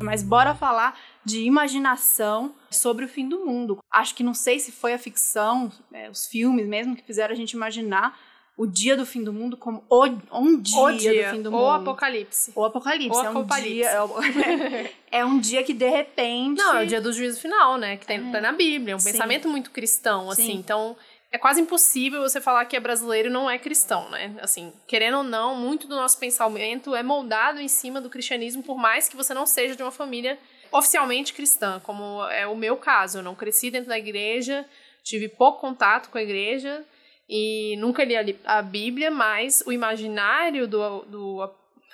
Mas 0.02 0.22
bora 0.22 0.54
falar 0.54 0.98
de 1.24 1.42
imaginação 1.42 2.54
sobre 2.70 3.04
o 3.04 3.08
fim 3.08 3.28
do 3.28 3.44
mundo. 3.44 3.78
Acho 3.90 4.14
que 4.14 4.24
não 4.24 4.34
sei 4.34 4.58
se 4.58 4.72
foi 4.72 4.92
a 4.92 4.98
ficção, 4.98 5.72
é, 5.92 6.10
os 6.10 6.26
filmes 6.26 6.66
mesmo 6.66 6.96
que 6.96 7.02
fizeram 7.02 7.32
a 7.32 7.36
gente 7.36 7.52
imaginar 7.52 8.18
o 8.56 8.66
dia 8.66 8.96
do 8.96 9.06
fim 9.06 9.24
do 9.24 9.32
mundo 9.32 9.56
como 9.56 9.82
o, 9.88 10.04
um 10.32 10.60
dia, 10.60 10.78
o 10.80 10.92
dia, 10.92 11.24
do 11.30 11.36
fim 11.36 11.42
do 11.42 11.48
o 11.48 11.52
mundo. 11.52 11.70
apocalipse. 11.70 12.52
O 12.54 12.64
apocalipse. 12.64 13.18
O 13.18 13.20
é 13.22 13.30
um 13.30 13.38
apocalipse. 13.38 13.72
dia. 13.74 13.88
É, 13.90 14.02
o- 14.02 14.14
é 15.10 15.24
um 15.24 15.38
dia 15.38 15.62
que 15.62 15.72
de 15.72 15.88
repente. 15.88 16.58
Não, 16.58 16.76
é 16.76 16.82
o 16.84 16.86
dia 16.86 17.00
do 17.00 17.12
juízo 17.12 17.40
final, 17.40 17.78
né? 17.78 17.96
Que 17.96 18.06
tem 18.06 18.30
tá 18.30 18.40
na 18.40 18.52
Bíblia. 18.52 18.92
É 18.92 18.96
um 18.96 19.00
Sim. 19.00 19.12
pensamento 19.12 19.48
muito 19.48 19.70
cristão, 19.70 20.30
assim. 20.30 20.46
Sim. 20.46 20.52
Então, 20.52 20.94
é 21.30 21.38
quase 21.38 21.62
impossível 21.62 22.20
você 22.20 22.42
falar 22.42 22.66
que 22.66 22.76
é 22.76 22.80
brasileiro 22.80 23.28
e 23.30 23.32
não 23.32 23.48
é 23.50 23.58
cristão, 23.58 24.10
né? 24.10 24.36
Assim, 24.42 24.70
querendo 24.86 25.16
ou 25.18 25.24
não, 25.24 25.56
muito 25.56 25.88
do 25.88 25.96
nosso 25.96 26.18
pensamento 26.18 26.94
é 26.94 27.02
moldado 27.02 27.58
em 27.58 27.68
cima 27.68 28.02
do 28.02 28.10
cristianismo, 28.10 28.62
por 28.62 28.76
mais 28.76 29.08
que 29.08 29.16
você 29.16 29.32
não 29.32 29.46
seja 29.46 29.74
de 29.74 29.82
uma 29.82 29.90
família 29.90 30.38
oficialmente 30.70 31.32
cristã, 31.32 31.80
como 31.84 32.22
é 32.28 32.46
o 32.46 32.54
meu 32.54 32.76
caso. 32.76 33.18
Eu 33.18 33.22
não 33.22 33.34
cresci 33.34 33.70
dentro 33.70 33.88
da 33.88 33.98
igreja, 33.98 34.64
tive 35.02 35.26
pouco 35.28 35.58
contato 35.60 36.10
com 36.10 36.18
a 36.18 36.22
igreja 36.22 36.84
e 37.28 37.76
nunca 37.78 38.04
li 38.04 38.16
a, 38.16 38.58
a 38.58 38.62
Bíblia, 38.62 39.10
mas 39.10 39.62
o 39.66 39.72
imaginário 39.72 40.66
do, 40.66 41.02
do 41.02 41.42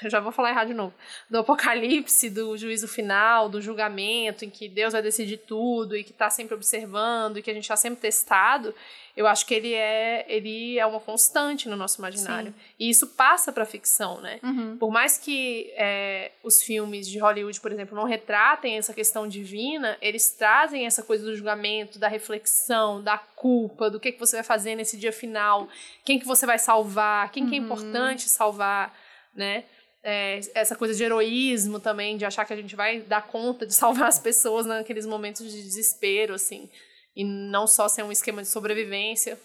eu 0.03 0.11
já 0.11 0.21
vou 0.21 0.33
falar 0.33 0.51
errado 0.51 0.69
de 0.69 0.75
novo, 0.75 0.95
do 1.29 1.39
apocalipse, 1.39 2.31
do 2.31 2.57
juízo 2.57 2.87
final, 2.87 3.49
do 3.49 3.61
julgamento, 3.61 4.45
em 4.45 4.51
que 4.51 4.69
Deus 4.69 4.93
vai 4.93 5.03
decidir 5.03 5.39
tudo 5.39 5.97
e 5.97 6.05
que 6.05 6.13
está 6.13 6.31
sempre 6.31 6.55
observando 6.55 7.39
e 7.39 7.43
que 7.43 7.51
a 7.51 7.55
gente 7.55 7.65
está 7.65 7.77
sempre 7.77 8.01
testado, 8.01 8.75
eu 9.19 9.27
acho 9.27 9.45
que 9.47 9.53
ele 9.53 9.75
é, 9.75 10.25
ele 10.29 10.79
é 10.79 10.87
uma 10.87 11.01
constante 11.01 11.69
no 11.69 11.75
nosso 11.75 12.01
imaginário. 12.01 12.55
E 12.79 12.89
isso 12.89 13.05
passa 13.09 13.51
para 13.51 13.65
a 13.65 13.67
ficção, 13.67 14.21
né? 14.21 14.39
Uhum. 14.45 14.77
Por 14.79 14.93
mais 14.93 15.19
que 15.19 15.73
é, 15.75 16.31
os 16.41 16.63
filmes 16.63 17.09
de 17.09 17.19
Hollywood, 17.19 17.61
por 17.61 17.73
exemplo, 17.73 17.97
não 17.97 18.05
retratem 18.05 18.79
essa 18.79 18.95
questão 18.95 19.27
divina, 19.27 19.99
eles 20.01 20.31
trazem 20.31 20.87
essa 20.87 21.03
coisa 21.03 21.25
do 21.25 21.35
julgamento, 21.35 21.99
da 21.99 22.07
reflexão, 22.07 23.03
da 23.03 23.19
culpa, 23.19 23.91
do 23.91 23.99
que, 23.99 24.13
que 24.13 24.21
você 24.21 24.37
vai 24.37 24.45
fazer 24.45 24.77
nesse 24.77 24.97
dia 24.97 25.13
final, 25.13 25.69
quem 26.05 26.21
que 26.21 26.25
você 26.25 26.47
vai 26.47 26.59
salvar, 26.59 27.33
quem 27.33 27.49
que 27.49 27.57
é 27.57 27.59
importante 27.59 28.29
salvar, 28.29 28.97
né? 29.35 29.65
É, 30.11 30.41
essa 30.55 30.75
coisa 30.75 30.95
de 30.95 31.05
heroísmo 31.05 31.79
também, 31.79 32.17
de 32.17 32.25
achar 32.25 32.47
que 32.47 32.53
a 32.55 32.57
gente 32.57 32.75
vai 32.75 33.01
dar 33.01 33.27
conta 33.27 33.67
de 33.67 33.75
salvar 33.75 34.09
as 34.09 34.19
pessoas 34.19 34.65
naqueles 34.65 35.05
momentos 35.05 35.53
de 35.53 35.63
desespero, 35.63 36.33
assim, 36.33 36.67
e 37.15 37.23
não 37.25 37.67
só 37.67 37.89
ser 37.89 38.03
um 38.03 38.11
esquema 38.11 38.41
de 38.41 38.49
sobrevivência, 38.49 39.39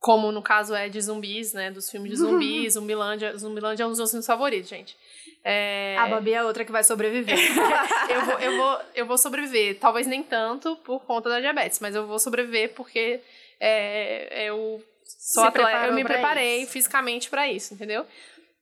como 0.00 0.32
no 0.32 0.42
caso 0.42 0.74
é 0.74 0.88
de 0.88 1.00
zumbis, 1.00 1.52
né, 1.52 1.70
dos 1.70 1.88
filmes 1.88 2.10
de 2.10 2.16
zumbis, 2.16 2.74
Zumbilândia, 2.74 3.38
Zumbilândia 3.38 3.84
é 3.84 3.86
um 3.86 3.90
dos 3.90 3.98
meus 3.98 4.10
filmes 4.10 4.26
favoritos, 4.26 4.68
gente. 4.68 4.96
É, 5.44 5.96
A 5.98 6.08
Babi 6.08 6.32
é 6.32 6.42
outra 6.42 6.64
que 6.64 6.72
vai 6.72 6.82
sobreviver. 6.82 7.38
eu, 8.10 8.24
vou, 8.24 8.38
eu, 8.40 8.56
vou, 8.56 8.80
eu 8.96 9.06
vou 9.06 9.16
sobreviver, 9.16 9.78
talvez 9.78 10.06
nem 10.06 10.24
tanto 10.24 10.74
por 10.76 11.04
conta 11.04 11.28
da 11.28 11.38
diabetes, 11.38 11.78
mas 11.78 11.94
eu 11.94 12.06
vou 12.06 12.18
sobreviver 12.18 12.74
porque 12.74 13.20
é, 13.60 14.48
eu 14.48 14.82
sou 15.04 15.44
atleta, 15.44 15.86
eu 15.86 15.94
me 15.94 16.04
preparei 16.04 16.62
isso. 16.62 16.72
fisicamente 16.72 17.30
para 17.30 17.48
isso, 17.48 17.72
entendeu? 17.72 18.04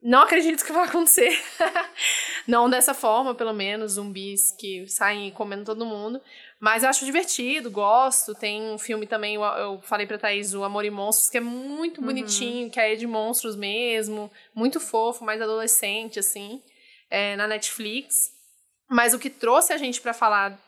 Não 0.03 0.23
acredito 0.23 0.65
que 0.65 0.73
vai 0.73 0.85
acontecer. 0.89 1.31
Não 2.47 2.69
dessa 2.69 2.93
forma, 2.93 3.35
pelo 3.35 3.53
menos, 3.53 3.93
zumbis 3.93 4.51
que 4.59 4.87
saem 4.89 5.31
comendo 5.31 5.65
todo 5.65 5.87
mundo. 5.87 6.21
Mas 6.59 6.83
eu 6.83 6.89
acho 6.89 7.05
divertido, 7.05 7.71
gosto. 7.71 8.35
Tem 8.35 8.61
um 8.63 8.79
filme 8.79 9.07
também, 9.07 9.37
eu, 9.37 9.81
falei 9.83 10.07
pra 10.07 10.19
Thaís, 10.19 10.55
o 10.55 10.65
Amor 10.65 10.85
e 10.85 10.91
Monstros, 10.91 11.31
que 11.31 11.39
é 11.39 11.41
muito 11.41 12.01
Uhum. 12.01 12.07
bonitinho, 12.09 12.69
que 12.71 12.81
é 12.81 12.97
de 12.97 13.07
monstros 13.07 13.55
mesmo. 13.55 14.29
Muito 14.55 14.81
fofo, 14.81 15.25
mais 15.25 15.41
adolescente, 15.41 16.19
assim, 16.19 16.61
é, 17.09 17.37
na 17.37 17.47
Netflix. 17.47 18.31
Mas 18.91 19.15
o 19.15 19.19
que 19.21 19.31
trouxe 19.31 19.73
a 19.73 19.79
gente 19.79 20.01
pra 20.01 20.13
falar 20.13 20.59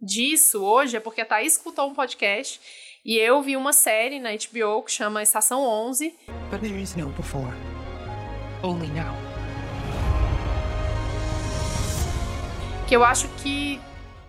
disso 0.00 0.62
hoje 0.64 0.96
é 0.96 1.00
porque 1.00 1.20
a 1.20 1.26
Thaís 1.26 1.52
escutou 1.52 1.86
um 1.86 1.94
podcast 1.94 2.58
e 3.04 3.18
eu 3.18 3.42
vi 3.42 3.56
uma 3.56 3.72
série 3.74 4.18
na 4.18 4.30
HBO 4.30 4.82
que 4.82 4.90
chama 4.90 5.22
Estação 5.22 5.62
11, 5.62 6.14
But 6.50 6.60
there 6.62 6.80
is 6.82 6.96
no 6.96 7.08
before. 7.10 7.52
Only 8.62 8.88
now. 8.88 9.30
que 12.90 12.96
eu 12.96 13.04
acho 13.04 13.28
que, 13.40 13.80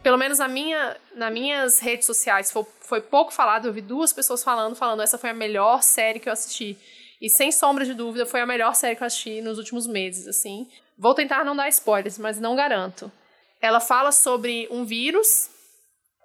pelo 0.03 0.19
menos 0.19 0.37
na 0.37 0.47
minha, 0.47 0.95
nas 1.15 1.33
minhas 1.33 1.79
redes 1.79 2.05
sociais, 2.05 2.51
foi, 2.51 2.63
foi 2.79 3.01
pouco 3.01 3.33
falado. 3.33 3.67
Eu 3.67 3.73
vi 3.73 3.81
duas 3.81 4.13
pessoas 4.13 4.43
falando, 4.43 4.75
falando 4.75 5.01
essa 5.01 5.17
foi 5.17 5.31
a 5.31 5.33
melhor 5.33 5.81
série 5.81 6.19
que 6.19 6.29
eu 6.29 6.33
assisti. 6.33 6.77
E 7.19 7.27
sem 7.27 7.51
sombra 7.51 7.83
de 7.83 7.95
dúvida, 7.95 8.23
foi 8.23 8.39
a 8.39 8.45
melhor 8.45 8.75
série 8.75 8.95
que 8.95 9.01
eu 9.01 9.07
assisti 9.07 9.41
nos 9.41 9.57
últimos 9.57 9.87
meses, 9.87 10.27
assim. 10.27 10.69
Vou 10.95 11.15
tentar 11.15 11.43
não 11.43 11.55
dar 11.55 11.69
spoilers, 11.69 12.19
mas 12.19 12.39
não 12.39 12.55
garanto. 12.55 13.11
Ela 13.59 13.79
fala 13.79 14.11
sobre 14.11 14.67
um 14.69 14.85
vírus 14.85 15.49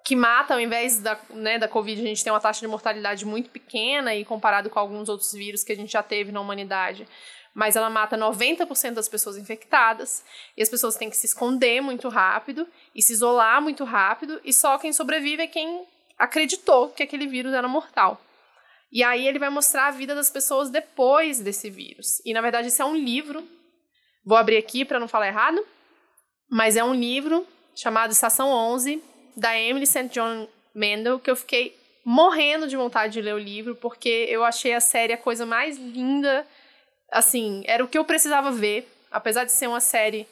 que 0.05 0.15
mata, 0.15 0.53
ao 0.53 0.59
invés 0.59 0.99
da, 0.99 1.19
né, 1.31 1.57
da 1.57 1.67
Covid, 1.67 1.99
a 1.99 2.05
gente 2.05 2.23
tem 2.23 2.31
uma 2.31 2.39
taxa 2.39 2.61
de 2.61 2.67
mortalidade 2.67 3.25
muito 3.25 3.49
pequena 3.49 4.13
e 4.13 4.23
comparado 4.23 4.69
com 4.69 4.77
alguns 4.77 5.09
outros 5.09 5.33
vírus 5.33 5.63
que 5.63 5.71
a 5.71 5.75
gente 5.75 5.91
já 5.91 6.03
teve 6.03 6.31
na 6.31 6.39
humanidade. 6.39 7.07
Mas 7.57 7.75
ela 7.75 7.89
mata 7.89 8.15
90% 8.15 8.93
das 8.93 9.09
pessoas 9.09 9.35
infectadas 9.35 10.23
e 10.55 10.61
as 10.61 10.69
pessoas 10.69 10.95
têm 10.95 11.09
que 11.09 11.17
se 11.17 11.25
esconder 11.25 11.81
muito 11.81 12.07
rápido 12.07 12.67
e 12.93 13.01
se 13.01 13.13
isolar 13.13 13.59
muito 13.59 13.83
rápido 13.83 14.39
e 14.45 14.53
só 14.53 14.77
quem 14.77 14.93
sobrevive 14.93 15.41
é 15.41 15.47
quem 15.47 15.83
acreditou 16.19 16.89
que 16.89 17.01
aquele 17.01 17.25
vírus 17.25 17.51
era 17.53 17.67
mortal. 17.67 18.21
E 18.91 19.03
aí 19.03 19.27
ele 19.27 19.39
vai 19.39 19.49
mostrar 19.49 19.87
a 19.87 19.91
vida 19.91 20.13
das 20.13 20.29
pessoas 20.29 20.69
depois 20.69 21.39
desse 21.39 21.67
vírus. 21.67 22.21
E 22.23 22.31
na 22.31 22.41
verdade 22.41 22.67
isso 22.67 22.79
é 22.79 22.85
um 22.85 22.95
livro. 22.95 23.43
Vou 24.23 24.37
abrir 24.37 24.57
aqui 24.57 24.85
para 24.85 24.99
não 24.99 25.07
falar 25.07 25.27
errado, 25.27 25.65
mas 26.47 26.75
é 26.75 26.83
um 26.83 26.93
livro 26.93 27.43
chamado 27.75 28.11
Estação 28.11 28.49
11 28.49 29.01
da 29.35 29.59
Emily 29.59 29.87
St. 29.87 30.09
John 30.09 30.47
Mandel 30.75 31.19
que 31.19 31.31
eu 31.31 31.35
fiquei 31.35 31.75
morrendo 32.05 32.67
de 32.67 32.77
vontade 32.77 33.13
de 33.13 33.21
ler 33.21 33.33
o 33.33 33.39
livro 33.39 33.75
porque 33.75 34.27
eu 34.29 34.43
achei 34.43 34.75
a 34.75 34.79
série 34.79 35.11
a 35.11 35.17
coisa 35.17 35.43
mais 35.43 35.75
linda, 35.75 36.45
assim, 37.11 37.63
era 37.65 37.83
o 37.83 37.87
que 37.87 37.97
eu 37.97 38.05
precisava 38.05 38.51
ver, 38.51 38.87
apesar 39.11 39.43
de 39.43 39.51
ser 39.51 39.67
uma 39.67 39.79
série 39.79 40.27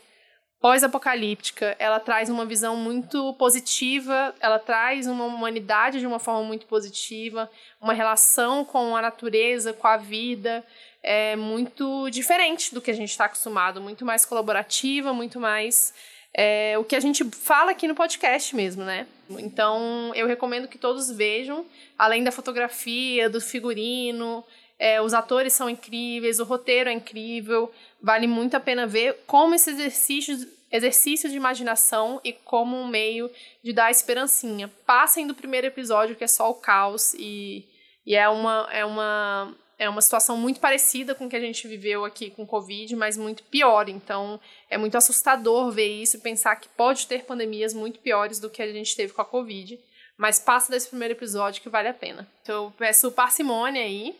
pós-apocalíptica, 0.59 1.75
ela 1.77 1.99
traz 1.99 2.29
uma 2.29 2.45
visão 2.45 2.75
muito 2.75 3.33
positiva, 3.33 4.33
ela 4.39 4.57
traz 4.57 5.05
uma 5.05 5.25
humanidade 5.25 5.99
de 5.99 6.07
uma 6.07 6.17
forma 6.17 6.43
muito 6.43 6.65
positiva, 6.65 7.49
uma 7.79 7.93
relação 7.93 8.65
com 8.65 8.95
a 8.95 9.01
natureza, 9.01 9.73
com 9.73 9.87
a 9.87 9.97
vida, 9.97 10.65
é 11.03 11.35
muito 11.35 12.09
diferente 12.09 12.73
do 12.73 12.81
que 12.81 12.89
a 12.89 12.95
gente 12.95 13.11
está 13.11 13.25
acostumado, 13.25 13.79
muito 13.79 14.03
mais 14.03 14.25
colaborativa, 14.25 15.13
muito 15.13 15.39
mais 15.39 15.93
é, 16.33 16.75
o 16.79 16.83
que 16.83 16.95
a 16.95 16.99
gente 16.99 17.23
fala 17.23 17.71
aqui 17.71 17.87
no 17.87 17.93
podcast 17.93 18.55
mesmo, 18.55 18.83
né? 18.83 19.05
Então, 19.29 20.11
eu 20.15 20.25
recomendo 20.25 20.67
que 20.67 20.79
todos 20.79 21.11
vejam, 21.11 21.63
além 21.97 22.23
da 22.23 22.31
fotografia, 22.31 23.29
do 23.29 23.39
figurino, 23.39 24.43
é, 24.77 25.01
os 25.01 25.13
atores 25.13 25.53
são 25.53 25.69
incríveis, 25.69 26.39
o 26.39 26.43
roteiro 26.43 26.89
é 26.89 26.93
incrível, 26.93 27.71
vale 28.01 28.27
muito 28.27 28.55
a 28.55 28.59
pena 28.59 28.85
ver 28.85 29.23
como 29.25 29.55
esse 29.55 29.69
exercício, 29.69 30.35
exercício 30.71 31.29
de 31.29 31.35
imaginação 31.35 32.19
e 32.23 32.33
como 32.33 32.75
um 32.75 32.87
meio 32.87 33.31
de 33.63 33.71
dar 33.71 33.89
esperancinha. 33.89 34.67
Passem 34.85 35.25
do 35.25 35.33
primeiro 35.33 35.67
episódio, 35.67 36.15
que 36.15 36.23
é 36.23 36.27
só 36.27 36.49
o 36.49 36.55
caos, 36.55 37.13
e, 37.13 37.65
e 38.05 38.15
é, 38.15 38.27
uma, 38.27 38.67
é, 38.69 38.83
uma, 38.83 39.55
é 39.79 39.89
uma 39.89 40.01
situação 40.01 40.37
muito 40.37 40.59
parecida 40.59 41.15
com 41.15 41.25
o 41.25 41.29
que 41.29 41.37
a 41.37 41.41
gente 41.41 41.69
viveu 41.69 42.03
aqui 42.03 42.29
com 42.29 42.45
Covid, 42.45 42.93
mas 42.97 43.15
muito 43.15 43.43
pior. 43.43 43.87
Então, 43.87 44.37
é 44.69 44.77
muito 44.77 44.97
assustador 44.97 45.71
ver 45.71 45.87
isso 45.87 46.19
pensar 46.19 46.57
que 46.57 46.67
pode 46.67 47.07
ter 47.07 47.23
pandemias 47.23 47.73
muito 47.73 47.99
piores 47.99 48.41
do 48.41 48.49
que 48.49 48.61
a 48.61 48.71
gente 48.71 48.93
teve 48.93 49.13
com 49.13 49.21
a 49.21 49.25
Covid. 49.25 49.79
Mas 50.17 50.39
passa 50.39 50.71
desse 50.71 50.89
primeiro 50.89 51.13
episódio 51.13 51.61
que 51.61 51.69
vale 51.69 51.87
a 51.87 51.93
pena. 51.93 52.27
Então, 52.41 52.65
eu 52.65 52.73
peço 52.77 53.11
parcimônia 53.11 53.81
aí 53.81 54.15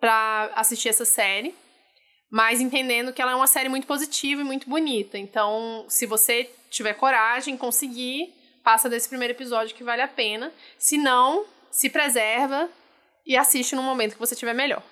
para 0.00 0.50
assistir 0.54 0.88
essa 0.88 1.04
série, 1.04 1.54
mas 2.30 2.60
entendendo 2.60 3.12
que 3.12 3.20
ela 3.20 3.32
é 3.32 3.34
uma 3.34 3.46
série 3.46 3.68
muito 3.68 3.86
positiva 3.86 4.40
e 4.40 4.44
muito 4.44 4.68
bonita. 4.68 5.18
Então, 5.18 5.84
se 5.88 6.06
você 6.06 6.50
tiver 6.70 6.94
coragem, 6.94 7.56
conseguir, 7.56 8.32
passa 8.64 8.88
desse 8.88 9.08
primeiro 9.08 9.34
episódio 9.34 9.76
que 9.76 9.84
vale 9.84 10.00
a 10.00 10.08
pena. 10.08 10.52
Se 10.78 10.96
não, 10.96 11.44
se 11.70 11.90
preserva 11.90 12.68
e 13.26 13.36
assiste 13.36 13.76
no 13.76 13.82
momento 13.82 14.14
que 14.14 14.18
você 14.20 14.34
tiver 14.34 14.54
melhor. 14.54 14.82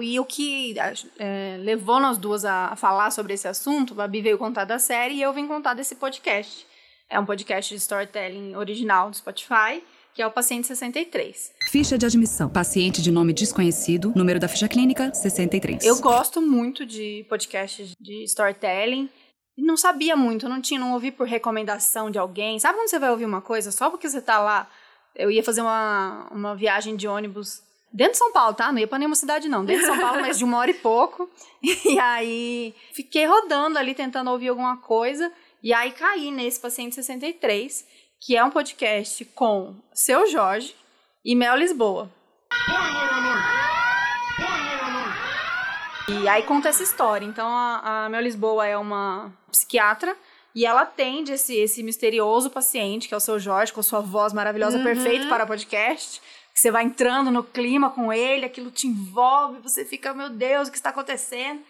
E 0.00 0.18
o 0.18 0.24
que 0.24 0.74
é, 1.18 1.56
levou 1.60 2.00
nós 2.00 2.18
duas 2.18 2.44
a, 2.44 2.66
a 2.66 2.76
falar 2.76 3.10
sobre 3.12 3.34
esse 3.34 3.46
assunto, 3.46 3.92
a 3.92 3.96
Babi 3.96 4.22
veio 4.22 4.38
contar 4.38 4.64
da 4.64 4.78
série 4.78 5.14
e 5.14 5.22
eu 5.22 5.32
vim 5.32 5.46
contar 5.46 5.74
desse 5.74 5.94
podcast. 5.96 6.66
É 7.08 7.20
um 7.20 7.24
podcast 7.24 7.72
de 7.72 7.80
storytelling 7.80 8.56
original 8.56 9.10
do 9.10 9.16
Spotify, 9.16 9.82
que 10.14 10.22
é 10.22 10.26
o 10.26 10.30
Paciente 10.30 10.68
63. 10.68 11.52
Ficha 11.70 11.98
de 11.98 12.06
admissão. 12.06 12.48
Paciente 12.48 13.02
de 13.02 13.10
nome 13.10 13.32
desconhecido. 13.32 14.12
Número 14.14 14.38
da 14.38 14.46
ficha 14.46 14.68
clínica 14.68 15.12
63. 15.12 15.84
Eu 15.84 15.98
gosto 16.00 16.40
muito 16.40 16.86
de 16.86 17.26
podcasts 17.28 17.92
de 18.00 18.22
storytelling. 18.24 19.10
Não 19.58 19.76
sabia 19.76 20.16
muito, 20.16 20.48
não 20.48 20.60
tinha, 20.60 20.78
não 20.78 20.92
ouvi 20.92 21.10
por 21.10 21.26
recomendação 21.26 22.10
de 22.10 22.18
alguém. 22.18 22.58
Sabe 22.58 22.78
quando 22.78 22.88
você 22.88 22.98
vai 22.98 23.10
ouvir 23.10 23.24
uma 23.24 23.40
coisa 23.40 23.72
só 23.72 23.90
porque 23.90 24.08
você 24.08 24.20
tá 24.20 24.38
lá? 24.38 24.70
Eu 25.14 25.30
ia 25.30 25.42
fazer 25.42 25.60
uma, 25.60 26.28
uma 26.30 26.56
viagem 26.56 26.96
de 26.96 27.06
ônibus 27.06 27.62
dentro 27.92 28.12
de 28.12 28.18
São 28.18 28.32
Paulo, 28.32 28.54
tá? 28.54 28.72
Não 28.72 28.80
ia 28.80 28.88
pra 28.88 28.98
nenhuma 28.98 29.14
cidade, 29.14 29.48
não. 29.48 29.64
Dentro 29.64 29.82
de 29.82 29.88
São 29.88 30.00
Paulo, 30.00 30.20
mas 30.20 30.38
de 30.38 30.44
uma 30.44 30.58
hora 30.58 30.70
e 30.70 30.74
pouco. 30.74 31.28
E 31.86 31.98
aí 31.98 32.74
fiquei 32.92 33.24
rodando 33.24 33.78
ali 33.78 33.94
tentando 33.94 34.30
ouvir 34.30 34.48
alguma 34.48 34.76
coisa. 34.76 35.32
E 35.62 35.72
aí 35.72 35.92
caí 35.92 36.30
nesse 36.30 36.60
Paciente 36.60 36.94
63, 36.94 37.86
que 38.24 38.34
é 38.34 38.42
um 38.42 38.50
podcast 38.50 39.22
com 39.34 39.74
Seu 39.92 40.26
Jorge 40.26 40.74
e 41.22 41.34
Mel 41.34 41.56
Lisboa. 41.56 42.10
E 46.08 46.26
aí 46.26 46.42
conta 46.44 46.70
essa 46.70 46.82
história. 46.82 47.26
Então 47.26 47.46
a, 47.46 48.06
a 48.06 48.08
Mel 48.08 48.22
Lisboa 48.22 48.66
é 48.66 48.78
uma 48.78 49.30
psiquiatra 49.50 50.16
e 50.54 50.64
ela 50.64 50.82
atende 50.82 51.32
esse, 51.32 51.54
esse 51.54 51.82
misterioso 51.82 52.48
paciente, 52.48 53.08
que 53.08 53.12
é 53.12 53.16
o 53.16 53.20
seu 53.20 53.38
Jorge, 53.38 53.74
com 53.74 53.80
a 53.80 53.82
sua 53.82 54.00
voz 54.00 54.32
maravilhosa, 54.32 54.82
perfeito 54.82 55.28
para 55.28 55.46
podcast. 55.46 56.22
Que 56.54 56.60
você 56.60 56.70
vai 56.70 56.84
entrando 56.84 57.30
no 57.30 57.44
clima 57.44 57.90
com 57.90 58.10
ele, 58.10 58.46
aquilo 58.46 58.70
te 58.70 58.86
envolve, 58.86 59.60
você 59.60 59.84
fica, 59.84 60.14
meu 60.14 60.30
Deus, 60.30 60.68
o 60.68 60.70
que 60.70 60.78
está 60.78 60.88
acontecendo? 60.88 61.60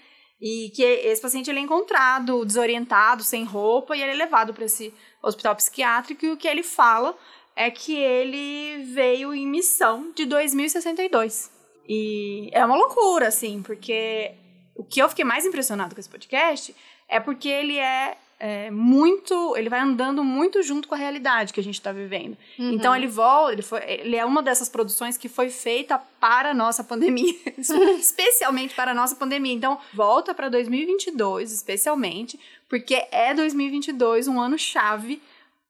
E 0.41 0.71
que 0.75 0.83
esse 0.83 1.23
paciente 1.23 1.49
ele 1.49 1.61
é 1.61 1.63
encontrado 1.63 2.45
desorientado, 2.45 3.23
sem 3.23 3.45
roupa, 3.45 3.97
e 3.97 4.03
ele 4.03 4.13
é 4.13 4.17
levado 4.17 4.53
para 4.53 4.65
esse 4.65 4.93
hospital 5.23 5.57
psiquiátrico. 5.57 6.27
E 6.27 6.31
o 6.33 6.37
que 6.37 6.49
ele 6.49 6.63
fala 6.63 7.17
é 7.57 7.71
que 7.71 7.97
ele 7.97 8.85
veio 8.85 9.35
em 9.35 9.47
missão 9.47 10.13
de 10.15 10.27
2062. 10.27 11.51
E 11.89 12.51
é 12.53 12.65
uma 12.65 12.77
loucura, 12.77 13.29
assim, 13.29 13.63
porque 13.63 14.33
o 14.75 14.85
que 14.85 15.01
eu 15.01 15.09
fiquei 15.09 15.25
mais 15.25 15.47
impressionado 15.47 15.95
com 15.95 16.01
esse 16.01 16.09
podcast 16.09 16.75
é 17.09 17.21
porque 17.21 17.49
ele 17.49 17.79
é, 17.79 18.17
é 18.47 18.71
muito. 18.71 19.57
Ele 19.57 19.71
vai 19.71 19.81
andando 19.81 20.23
muito 20.23 20.63
junto 20.63 20.87
com 20.87 20.95
a 20.95 20.99
realidade 20.99 21.51
que 21.51 21.61
a 21.61 21.63
gente 21.63 21.77
está 21.77 21.93
vivendo. 21.93 22.37
Então 22.59 22.95
ele 22.95 23.07
volta, 23.07 23.55
ele, 23.55 23.63
foi, 23.63 23.81
ele 23.87 24.17
é 24.17 24.25
uma 24.25 24.43
dessas 24.43 24.69
produções 24.69 25.17
que 25.17 25.31
foi 25.31 25.49
feita 25.49 25.99
para 26.21 26.51
a 26.51 26.55
nossa 26.55 26.85
pandemia, 26.85 27.35
especialmente 27.99 28.75
para 28.75 28.91
a 28.91 28.95
nossa 28.95 29.17
pandemia. 29.17 29.55
Então 29.55 29.79
volta 29.95 30.35
para 30.35 30.51
2022, 30.51 31.53
especialmente, 31.53 32.39
porque 32.69 33.07
é 33.11 33.33
2022 33.33 34.29
um 34.29 34.39
ano 34.39 34.59
chave 34.59 35.23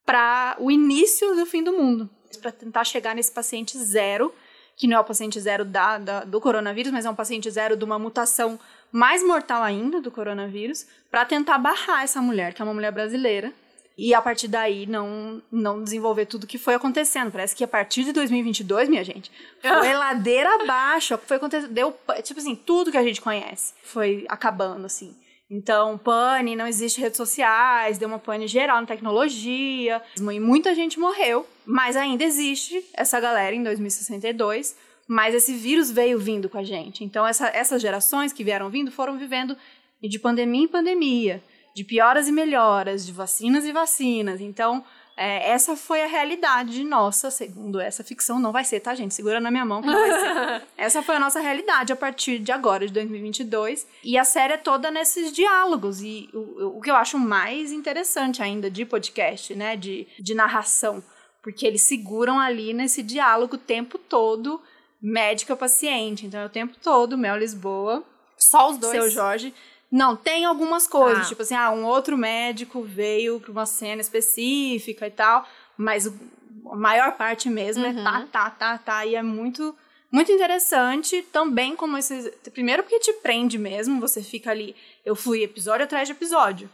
para 0.04 0.56
o 0.58 0.68
início 0.68 1.36
do 1.36 1.46
fim 1.46 1.62
do 1.62 1.72
mundo. 1.72 2.10
Para 2.42 2.50
tentar 2.50 2.82
chegar 2.82 3.14
nesse 3.14 3.30
paciente 3.30 3.78
zero 3.78 4.34
que 4.76 4.88
não 4.88 4.96
é 4.96 5.00
o 5.00 5.04
paciente 5.04 5.40
zero 5.40 5.64
da, 5.64 5.98
da, 5.98 6.24
do 6.24 6.40
coronavírus, 6.40 6.90
mas 6.90 7.06
é 7.06 7.10
um 7.10 7.14
paciente 7.14 7.48
zero 7.48 7.76
de 7.76 7.84
uma 7.84 7.98
mutação 7.98 8.58
mais 8.94 9.24
mortal 9.24 9.60
ainda 9.60 10.00
do 10.00 10.08
coronavírus, 10.08 10.86
para 11.10 11.24
tentar 11.24 11.58
barrar 11.58 12.04
essa 12.04 12.22
mulher, 12.22 12.54
que 12.54 12.62
é 12.62 12.64
uma 12.64 12.72
mulher 12.72 12.92
brasileira, 12.92 13.52
e 13.98 14.14
a 14.14 14.22
partir 14.22 14.46
daí 14.46 14.86
não, 14.86 15.42
não 15.50 15.82
desenvolver 15.82 16.26
tudo 16.26 16.46
que 16.46 16.58
foi 16.58 16.74
acontecendo. 16.74 17.32
Parece 17.32 17.56
que 17.56 17.64
a 17.64 17.68
partir 17.68 18.04
de 18.04 18.12
2022, 18.12 18.88
minha 18.88 19.02
gente, 19.02 19.32
foi 19.60 19.90
ladeira 19.94 20.62
abaixo, 20.62 21.18
foi 21.26 21.38
acontecendo, 21.38 21.72
deu, 21.72 21.92
tipo 22.22 22.38
assim, 22.38 22.54
tudo 22.54 22.92
que 22.92 22.96
a 22.96 23.02
gente 23.02 23.20
conhece 23.20 23.74
foi 23.82 24.26
acabando, 24.28 24.86
assim. 24.86 25.12
Então, 25.50 25.98
pane, 25.98 26.54
não 26.54 26.66
existe 26.66 27.00
redes 27.00 27.16
sociais, 27.16 27.98
deu 27.98 28.06
uma 28.06 28.20
pane 28.20 28.46
geral 28.46 28.80
na 28.80 28.86
tecnologia, 28.86 30.00
e 30.16 30.38
muita 30.38 30.72
gente 30.72 31.00
morreu, 31.00 31.44
mas 31.66 31.96
ainda 31.96 32.22
existe 32.22 32.84
essa 32.94 33.18
galera 33.18 33.56
em 33.56 33.62
2062, 33.64 34.76
mas 35.06 35.34
esse 35.34 35.54
vírus 35.54 35.90
veio 35.90 36.18
vindo 36.18 36.48
com 36.48 36.58
a 36.58 36.64
gente. 36.64 37.04
Então, 37.04 37.26
essa, 37.26 37.48
essas 37.48 37.80
gerações 37.80 38.32
que 38.32 38.44
vieram 38.44 38.70
vindo 38.70 38.90
foram 38.90 39.18
vivendo 39.18 39.56
de 40.02 40.18
pandemia 40.18 40.64
em 40.64 40.68
pandemia, 40.68 41.42
de 41.74 41.84
pioras 41.84 42.28
e 42.28 42.32
melhoras, 42.32 43.06
de 43.06 43.12
vacinas 43.12 43.64
e 43.64 43.72
vacinas. 43.72 44.40
Então, 44.40 44.84
é, 45.16 45.50
essa 45.50 45.76
foi 45.76 46.02
a 46.02 46.06
realidade 46.06 46.82
nossa, 46.82 47.30
segundo 47.30 47.80
essa 47.80 48.02
ficção. 48.02 48.40
Não 48.40 48.50
vai 48.50 48.64
ser, 48.64 48.80
tá, 48.80 48.94
gente? 48.94 49.14
Segura 49.14 49.40
na 49.40 49.50
minha 49.50 49.64
mão 49.64 49.80
que 49.80 49.88
não 49.88 49.94
vai 49.94 50.20
ser. 50.20 50.66
essa 50.76 51.02
foi 51.02 51.16
a 51.16 51.20
nossa 51.20 51.40
realidade 51.40 51.92
a 51.92 51.96
partir 51.96 52.38
de 52.38 52.50
agora, 52.50 52.86
de 52.86 52.92
2022. 52.92 53.86
E 54.02 54.18
a 54.18 54.24
série 54.24 54.54
é 54.54 54.56
toda 54.56 54.90
nesses 54.90 55.32
diálogos. 55.32 56.02
E 56.02 56.28
o, 56.32 56.78
o 56.78 56.80
que 56.80 56.90
eu 56.90 56.96
acho 56.96 57.18
mais 57.18 57.70
interessante 57.70 58.42
ainda 58.42 58.70
de 58.70 58.84
podcast, 58.84 59.54
né? 59.54 59.76
De, 59.76 60.06
de 60.18 60.34
narração. 60.34 61.02
Porque 61.42 61.66
eles 61.66 61.82
seguram 61.82 62.40
ali 62.40 62.72
nesse 62.72 63.02
diálogo 63.02 63.54
o 63.54 63.58
tempo 63.58 63.98
todo, 63.98 64.60
médico-paciente. 65.04 66.26
Então 66.26 66.40
é 66.40 66.46
o 66.46 66.48
tempo 66.48 66.74
todo, 66.82 67.18
Mel 67.18 67.36
Lisboa. 67.36 68.02
Só 68.38 68.70
os 68.70 68.78
dois. 68.78 68.92
Seu 68.92 69.10
Jorge. 69.10 69.54
Não, 69.90 70.16
tem 70.16 70.44
algumas 70.44 70.86
coisas, 70.88 71.26
Ah. 71.26 71.28
tipo 71.28 71.42
assim, 71.42 71.54
ah, 71.54 71.70
um 71.70 71.84
outro 71.84 72.16
médico 72.16 72.82
veio 72.82 73.38
para 73.38 73.52
uma 73.52 73.66
cena 73.66 74.00
específica 74.00 75.06
e 75.06 75.10
tal, 75.10 75.46
mas 75.76 76.06
a 76.06 76.74
maior 76.74 77.12
parte 77.12 77.48
mesmo 77.48 77.84
é 77.86 77.92
tá, 77.92 78.26
tá, 78.32 78.50
tá, 78.50 78.78
tá, 78.78 79.06
e 79.06 79.14
é 79.14 79.22
muito, 79.22 79.76
muito 80.10 80.32
interessante 80.32 81.22
também 81.30 81.76
como 81.76 81.96
esses, 81.96 82.28
primeiro 82.52 82.82
porque 82.82 82.98
te 82.98 83.12
prende 83.14 83.56
mesmo, 83.56 84.00
você 84.00 84.20
fica 84.20 84.50
ali, 84.50 84.74
eu 85.04 85.14
fui 85.14 85.44
episódio 85.44 85.84
atrás 85.84 86.08
de 86.08 86.12
episódio, 86.12 86.68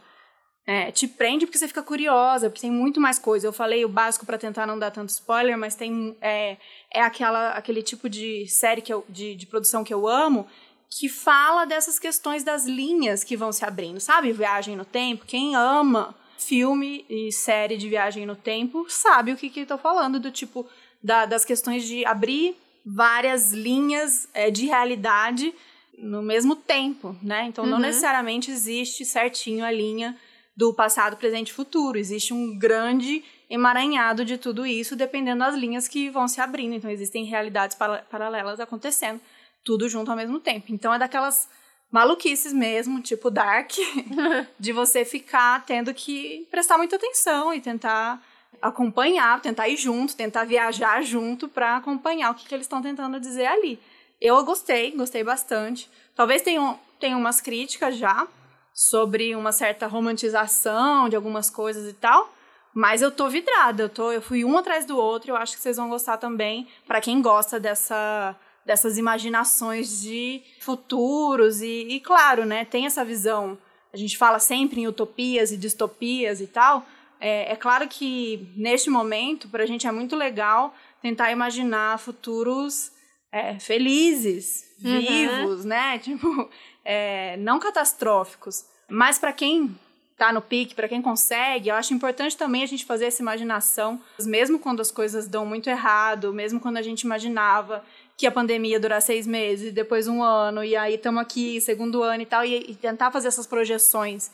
é, 0.65 0.91
te 0.91 1.07
prende 1.07 1.45
porque 1.45 1.57
você 1.57 1.67
fica 1.67 1.81
curiosa, 1.81 2.49
porque 2.49 2.61
tem 2.61 2.71
muito 2.71 2.99
mais 3.01 3.17
coisa. 3.17 3.47
Eu 3.47 3.53
falei 3.53 3.83
o 3.83 3.89
básico 3.89 4.25
para 4.25 4.37
tentar 4.37 4.65
não 4.67 4.77
dar 4.77 4.91
tanto 4.91 5.09
spoiler, 5.09 5.57
mas 5.57 5.75
tem 5.75 6.15
é, 6.21 6.57
é 6.91 7.01
aquela, 7.01 7.49
aquele 7.51 7.81
tipo 7.81 8.07
de 8.09 8.47
série 8.47 8.81
que 8.81 8.93
eu, 8.93 9.03
de, 9.09 9.35
de 9.35 9.45
produção 9.47 9.83
que 9.83 9.93
eu 9.93 10.07
amo, 10.07 10.45
que 10.89 11.07
fala 11.09 11.65
dessas 11.65 11.97
questões 11.97 12.43
das 12.43 12.65
linhas 12.65 13.23
que 13.23 13.35
vão 13.37 13.51
se 13.51 13.63
abrindo, 13.65 13.99
sabe? 13.99 14.31
Viagem 14.31 14.75
no 14.75 14.85
tempo. 14.85 15.25
Quem 15.25 15.55
ama 15.55 16.13
filme 16.37 17.05
e 17.09 17.31
série 17.31 17.77
de 17.77 17.87
viagem 17.87 18.25
no 18.25 18.35
tempo 18.35 18.85
sabe 18.89 19.31
o 19.31 19.37
que, 19.37 19.49
que 19.49 19.61
eu 19.61 19.65
tô 19.67 19.77
falando, 19.77 20.19
do 20.19 20.31
tipo 20.31 20.67
da- 21.01 21.25
das 21.25 21.45
questões 21.45 21.85
de 21.87 22.05
abrir 22.05 22.55
várias 22.85 23.51
linhas 23.53 24.27
é, 24.33 24.49
de 24.51 24.65
realidade 24.65 25.53
no 25.97 26.21
mesmo 26.21 26.55
tempo, 26.55 27.15
né? 27.21 27.45
Então 27.47 27.65
não 27.65 27.77
necessariamente 27.87 28.49
existe 28.51 29.05
certinho 29.05 29.63
a 29.63 29.71
linha 29.71 30.17
do 30.61 30.71
passado, 30.71 31.17
presente 31.17 31.49
e 31.49 31.53
futuro. 31.53 31.97
Existe 31.97 32.35
um 32.35 32.55
grande 32.55 33.23
emaranhado 33.49 34.23
de 34.23 34.37
tudo 34.37 34.63
isso, 34.63 34.95
dependendo 34.95 35.39
das 35.39 35.55
linhas 35.55 35.87
que 35.87 36.07
vão 36.11 36.27
se 36.27 36.39
abrindo. 36.39 36.75
Então 36.75 36.91
existem 36.91 37.25
realidades 37.25 37.75
para- 37.75 38.03
paralelas 38.03 38.59
acontecendo, 38.59 39.19
tudo 39.63 39.89
junto 39.89 40.11
ao 40.11 40.15
mesmo 40.15 40.39
tempo. 40.39 40.67
Então 40.69 40.93
é 40.93 40.99
daquelas 40.99 41.49
maluquices 41.91 42.53
mesmo, 42.53 43.01
tipo 43.01 43.31
Dark, 43.31 43.71
de 44.59 44.71
você 44.71 45.03
ficar 45.03 45.65
tendo 45.65 45.91
que 45.95 46.47
prestar 46.51 46.77
muita 46.77 46.95
atenção 46.95 47.51
e 47.51 47.59
tentar 47.59 48.23
acompanhar, 48.61 49.41
tentar 49.41 49.67
ir 49.67 49.77
junto, 49.77 50.15
tentar 50.15 50.43
viajar 50.43 51.01
junto 51.01 51.47
para 51.47 51.77
acompanhar 51.77 52.29
o 52.29 52.35
que, 52.35 52.45
que 52.47 52.53
eles 52.53 52.65
estão 52.65 52.83
tentando 52.83 53.19
dizer 53.19 53.47
ali. 53.47 53.79
Eu 54.21 54.45
gostei, 54.45 54.91
gostei 54.91 55.23
bastante. 55.23 55.89
Talvez 56.15 56.43
tenham, 56.43 56.79
tenham 56.99 57.19
umas 57.19 57.41
críticas 57.41 57.97
já 57.97 58.27
sobre 58.73 59.35
uma 59.35 59.51
certa 59.51 59.87
romantização 59.87 61.09
de 61.09 61.15
algumas 61.15 61.49
coisas 61.49 61.89
e 61.89 61.93
tal, 61.93 62.33
mas 62.73 63.01
eu 63.01 63.11
tô 63.11 63.29
vidrada, 63.29 63.83
eu, 63.83 63.89
tô, 63.89 64.11
eu 64.11 64.21
fui 64.21 64.45
um 64.45 64.57
atrás 64.57 64.85
do 64.85 64.97
outro, 64.97 65.31
eu 65.31 65.35
acho 65.35 65.55
que 65.55 65.61
vocês 65.61 65.77
vão 65.77 65.89
gostar 65.89 66.17
também, 66.17 66.67
para 66.87 67.01
quem 67.01 67.21
gosta 67.21 67.59
dessa, 67.59 68.35
dessas 68.65 68.97
imaginações 68.97 70.01
de 70.01 70.41
futuros 70.61 71.61
e, 71.61 71.87
e, 71.89 71.99
claro, 71.99 72.45
né, 72.45 72.63
tem 72.63 72.85
essa 72.85 73.03
visão, 73.03 73.57
a 73.93 73.97
gente 73.97 74.17
fala 74.17 74.39
sempre 74.39 74.81
em 74.81 74.87
utopias 74.87 75.51
e 75.51 75.57
distopias 75.57 76.39
e 76.39 76.47
tal, 76.47 76.85
é, 77.19 77.51
é 77.51 77.55
claro 77.55 77.87
que 77.87 78.49
neste 78.55 78.89
momento, 78.89 79.49
para 79.49 79.63
a 79.63 79.67
gente 79.67 79.85
é 79.85 79.91
muito 79.91 80.15
legal 80.15 80.73
tentar 81.01 81.31
imaginar 81.31 81.99
futuros 81.99 82.91
é, 83.31 83.59
felizes, 83.59 84.63
vivos, 84.79 85.65
né, 85.65 85.99
tipo, 86.03 86.49
é, 86.83 87.37
não 87.37 87.59
catastróficos, 87.59 88.65
mas 88.89 89.17
para 89.17 89.33
quem 89.33 89.75
tá 90.17 90.31
no 90.31 90.41
pique, 90.41 90.75
para 90.75 90.87
quem 90.87 91.01
consegue, 91.01 91.69
eu 91.69 91.75
acho 91.75 91.95
importante 91.95 92.37
também 92.37 92.61
a 92.61 92.67
gente 92.67 92.85
fazer 92.85 93.05
essa 93.05 93.23
imaginação, 93.23 93.99
mesmo 94.19 94.59
quando 94.59 94.79
as 94.79 94.91
coisas 94.91 95.27
dão 95.27 95.47
muito 95.47 95.67
errado, 95.67 96.31
mesmo 96.31 96.59
quando 96.59 96.77
a 96.77 96.81
gente 96.83 97.01
imaginava 97.01 97.83
que 98.15 98.27
a 98.27 98.31
pandemia 98.31 98.73
ia 98.73 98.79
durar 98.79 99.01
seis 99.01 99.25
meses, 99.25 99.73
depois 99.73 100.07
um 100.07 100.21
ano, 100.21 100.63
e 100.63 100.75
aí 100.75 100.93
estamos 100.93 101.19
aqui, 101.19 101.59
segundo 101.59 102.03
ano 102.03 102.21
e 102.21 102.25
tal, 102.27 102.45
e, 102.45 102.55
e 102.69 102.75
tentar 102.75 103.09
fazer 103.09 103.29
essas 103.29 103.47
projeções 103.47 104.29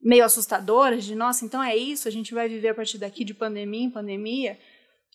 meio 0.00 0.24
assustadoras 0.24 1.04
de, 1.04 1.16
nossa, 1.16 1.44
então 1.44 1.60
é 1.60 1.74
isso, 1.76 2.06
a 2.06 2.10
gente 2.12 2.32
vai 2.32 2.48
viver 2.48 2.68
a 2.68 2.74
partir 2.74 2.98
daqui 2.98 3.24
de 3.24 3.34
pandemia 3.34 3.82
em 3.84 3.90
pandemia, 3.90 4.56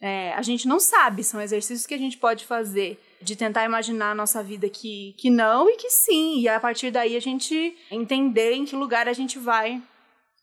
é, 0.01 0.33
a 0.33 0.41
gente 0.41 0.67
não 0.67 0.77
sabe, 0.79 1.23
são 1.23 1.41
exercícios 1.41 1.85
que 1.85 1.93
a 1.93 1.97
gente 1.97 2.17
pode 2.17 2.45
fazer 2.45 2.99
de 3.21 3.35
tentar 3.35 3.65
imaginar 3.65 4.11
a 4.11 4.15
nossa 4.15 4.43
vida 4.43 4.69
que, 4.69 5.13
que 5.17 5.29
não 5.29 5.69
e 5.69 5.75
que 5.75 5.89
sim, 5.89 6.39
e 6.39 6.47
a 6.47 6.59
partir 6.59 6.91
daí 6.91 7.15
a 7.15 7.19
gente 7.21 7.75
entender 7.91 8.53
em 8.53 8.65
que 8.65 8.75
lugar 8.75 9.07
a 9.07 9.13
gente 9.13 9.39
vai 9.39 9.81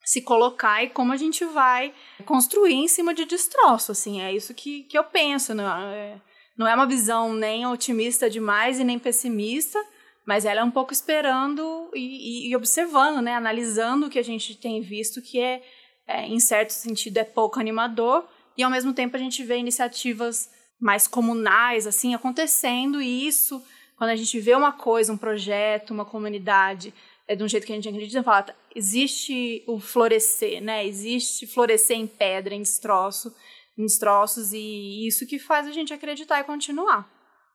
se 0.04 0.20
colocar 0.20 0.82
e 0.82 0.90
como 0.90 1.12
a 1.12 1.16
gente 1.16 1.44
vai 1.46 1.94
construir 2.26 2.74
em 2.74 2.88
cima 2.88 3.14
de 3.14 3.24
destroço, 3.24 3.92
assim, 3.92 4.20
é 4.20 4.32
isso 4.32 4.52
que, 4.52 4.82
que 4.84 4.98
eu 4.98 5.04
penso, 5.04 5.54
não 5.54 5.64
é, 5.88 6.20
não 6.58 6.66
é 6.68 6.74
uma 6.74 6.86
visão 6.86 7.32
nem 7.32 7.66
otimista 7.66 8.28
demais 8.28 8.78
e 8.78 8.84
nem 8.84 8.98
pessimista, 8.98 9.78
mas 10.26 10.44
ela 10.44 10.60
é 10.60 10.64
um 10.64 10.70
pouco 10.70 10.92
esperando 10.92 11.90
e, 11.94 12.48
e- 12.48 12.50
e 12.50 12.56
observando, 12.56 13.22
né, 13.22 13.34
analisando 13.34 14.06
o 14.06 14.10
que 14.10 14.18
a 14.18 14.24
gente 14.24 14.54
tem 14.56 14.80
visto, 14.82 15.22
que 15.22 15.38
é, 15.40 15.62
é, 16.06 16.26
em 16.26 16.40
certo 16.40 16.70
sentido, 16.70 17.16
é 17.18 17.24
pouco 17.24 17.58
animador, 17.60 18.26
e 18.56 18.62
ao 18.62 18.70
mesmo 18.70 18.92
tempo 18.92 19.16
a 19.16 19.18
gente 19.18 19.42
vê 19.42 19.56
iniciativas 19.56 20.50
mais 20.80 21.06
comunais, 21.06 21.86
assim, 21.86 22.14
acontecendo, 22.14 23.00
e 23.00 23.26
isso, 23.26 23.62
quando 23.96 24.10
a 24.10 24.16
gente 24.16 24.38
vê 24.40 24.54
uma 24.54 24.72
coisa, 24.72 25.12
um 25.12 25.16
projeto, 25.16 25.92
uma 25.92 26.04
comunidade, 26.04 26.92
é 27.26 27.34
de 27.34 27.42
um 27.42 27.48
jeito 27.48 27.66
que 27.66 27.72
a 27.72 27.76
gente 27.76 27.88
acredita, 27.88 28.22
fala, 28.22 28.42
tá, 28.42 28.54
existe 28.74 29.64
o 29.66 29.80
florescer, 29.80 30.62
né? 30.62 30.86
Existe 30.86 31.46
florescer 31.46 31.96
em 31.96 32.06
pedra, 32.06 32.54
em 32.54 32.62
destroço, 32.62 33.34
em 33.78 33.84
destroços, 33.84 34.52
e 34.52 35.06
isso 35.06 35.26
que 35.26 35.38
faz 35.38 35.66
a 35.66 35.72
gente 35.72 35.92
acreditar 35.92 36.40
e 36.40 36.44
continuar. 36.44 37.08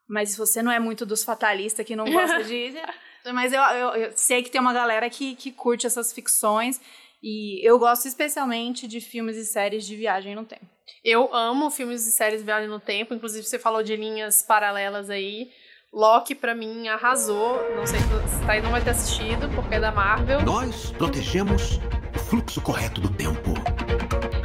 Mas 0.08 0.32
se 0.32 0.38
você 0.38 0.64
não 0.64 0.72
é 0.72 0.80
muito 0.80 1.06
dos 1.06 1.24
fatalistas 1.24 1.86
que 1.86 1.96
não 1.96 2.12
gosta 2.12 2.44
de. 2.44 2.74
Mas 3.32 3.54
eu, 3.54 3.62
eu, 3.62 3.90
eu 3.90 4.12
sei 4.16 4.42
que 4.42 4.50
tem 4.50 4.60
uma 4.60 4.74
galera 4.74 5.08
que, 5.10 5.36
que 5.36 5.52
curte 5.52 5.86
essas 5.86 6.12
ficções. 6.12 6.82
E 7.22 7.66
eu 7.68 7.78
gosto 7.78 8.08
especialmente 8.08 8.88
de 8.88 9.02
filmes 9.02 9.36
e 9.36 9.46
séries 9.46 9.86
de 9.86 9.96
viagem 9.96 10.36
no 10.36 10.46
tempo. 10.46 10.66
Eu 11.04 11.34
amo 11.34 11.70
filmes 11.70 12.08
e 12.08 12.12
séries 12.12 12.40
de 12.40 12.46
viagem 12.46 12.70
no 12.70 12.80
tempo. 12.80 13.14
Inclusive, 13.14 13.46
você 13.46 13.60
falou 13.60 13.84
de 13.84 13.96
linhas 13.96 14.42
paralelas 14.42 15.10
aí. 15.10 15.52
Loki, 15.92 16.36
pra 16.36 16.56
mim, 16.56 16.88
arrasou. 16.88 17.60
Não 17.76 17.86
sei 17.86 18.00
se 18.00 18.46
tá 18.46 18.54
aí 18.54 18.62
não 18.62 18.72
vai 18.72 18.84
ter 18.84 18.92
assistido, 18.92 19.50
porque 19.56 19.76
é 19.76 19.80
da 19.80 19.92
Marvel. 19.92 20.42
Nós 20.42 20.92
protegemos 20.92 21.80
o 22.16 22.20
fluxo 22.20 22.62
correto 22.62 23.02
do 23.02 23.10
tempo. 23.10 23.54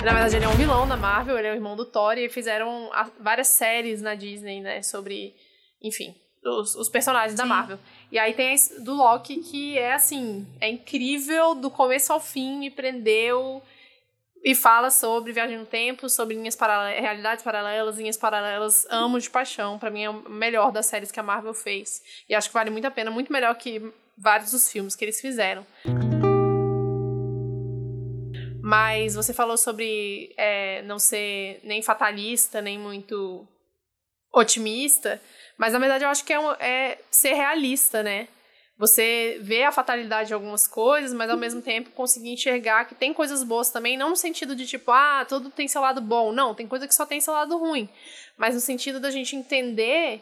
Na 0.05 0.13
verdade, 0.13 0.37
ele 0.37 0.45
é 0.45 0.49
um 0.49 0.57
vilão 0.57 0.87
da 0.87 0.97
Marvel, 0.97 1.39
ele 1.39 1.49
é 1.49 1.53
o 1.53 1.55
irmão 1.55 1.77
do 1.77 1.85
Thor, 1.85 2.19
e 2.19 2.29
fizeram 2.29 2.91
várias 3.21 3.49
séries 3.49 4.03
na 4.03 4.15
Disney, 4.15 4.61
né? 4.61 4.83
Sobre, 4.83 5.35
enfim, 5.83 6.15
os, 6.45 6.75
os 6.75 6.89
personagens 6.89 7.35
da 7.35 7.47
Marvel. 7.47 7.79
E 8.15 8.19
aí 8.21 8.33
tem 8.33 8.55
esse 8.55 8.81
do 8.81 8.95
Loki, 8.95 9.39
que 9.39 9.77
é 9.77 9.93
assim, 9.93 10.47
é 10.61 10.69
incrível 10.69 11.53
do 11.53 11.69
começo 11.69 12.13
ao 12.13 12.21
fim, 12.21 12.61
me 12.61 12.71
prendeu 12.71 13.61
e 14.45 14.55
fala 14.55 14.89
sobre 14.89 15.33
viagem 15.33 15.59
no 15.59 15.67
tempo, 15.67 16.09
sobre 16.09 16.37
linhas 16.37 16.55
paralelas, 16.55 17.01
realidades 17.01 17.43
paralelas, 17.43 17.99
linhas 17.99 18.17
paralelas, 18.17 18.87
amo 18.89 19.19
de 19.19 19.29
paixão. 19.29 19.81
Pra 19.81 19.91
mim 19.91 20.05
é 20.05 20.11
o 20.11 20.31
melhor 20.31 20.71
das 20.71 20.87
séries 20.87 21.11
que 21.11 21.19
a 21.19 21.25
Marvel 21.25 21.53
fez. 21.53 22.05
E 22.29 22.37
acho 22.37 22.51
que 22.51 22.55
vale 22.55 22.71
muito 22.71 22.85
a 22.85 22.91
pena, 22.93 23.11
muito 23.11 23.33
melhor 23.33 23.53
que 23.57 23.83
vários 24.17 24.53
dos 24.53 24.71
filmes 24.71 24.95
que 24.95 25.05
eles 25.05 25.21
fizeram. 25.21 25.67
Mas 28.63 29.17
você 29.17 29.35
falou 29.35 29.57
sobre 29.57 30.33
é, 30.37 30.83
não 30.83 31.01
ser 31.01 31.59
nem 31.65 31.83
fatalista, 31.83 32.63
nem 32.63 32.79
muito 32.79 33.45
otimista. 34.35 35.21
Mas 35.57 35.73
na 35.73 35.79
verdade 35.79 36.05
eu 36.05 36.09
acho 36.09 36.25
que 36.25 36.33
é, 36.33 36.39
um- 36.39 36.53
é 36.53 36.99
ser 37.11 37.35
realista, 37.35 38.03
né? 38.03 38.29
Você 38.77 39.39
vê 39.41 39.63
a 39.63 39.71
fatalidade 39.71 40.29
de 40.29 40.35
algumas 40.35 40.67
coisas, 40.67 41.13
mas 41.13 41.31
ao 41.31 41.37
mesmo 41.37 41.63
tempo 41.63 41.91
conseguir 41.91 42.31
enxergar 42.31 42.87
que 42.87 42.95
tem 42.95 43.15
coisas 43.15 43.45
boas 43.45 43.71
também, 43.71 43.97
não 43.97 44.11
no 44.11 44.17
sentido 44.17 44.57
de 44.57 44.67
tipo, 44.67 44.91
ah, 44.91 45.25
tudo 45.29 45.49
tem 45.49 45.69
seu 45.69 45.81
lado 45.81 46.01
bom. 46.01 46.33
Não, 46.33 46.55
tem 46.55 46.67
coisa 46.67 46.89
que 46.89 46.95
só 46.95 47.07
tem 47.07 47.21
seu 47.21 47.33
lado 47.33 47.57
ruim. 47.57 47.89
Mas 48.37 48.55
no 48.55 48.61
sentido 48.61 48.99
da 48.99 49.11
gente 49.11 49.37
entender 49.37 50.21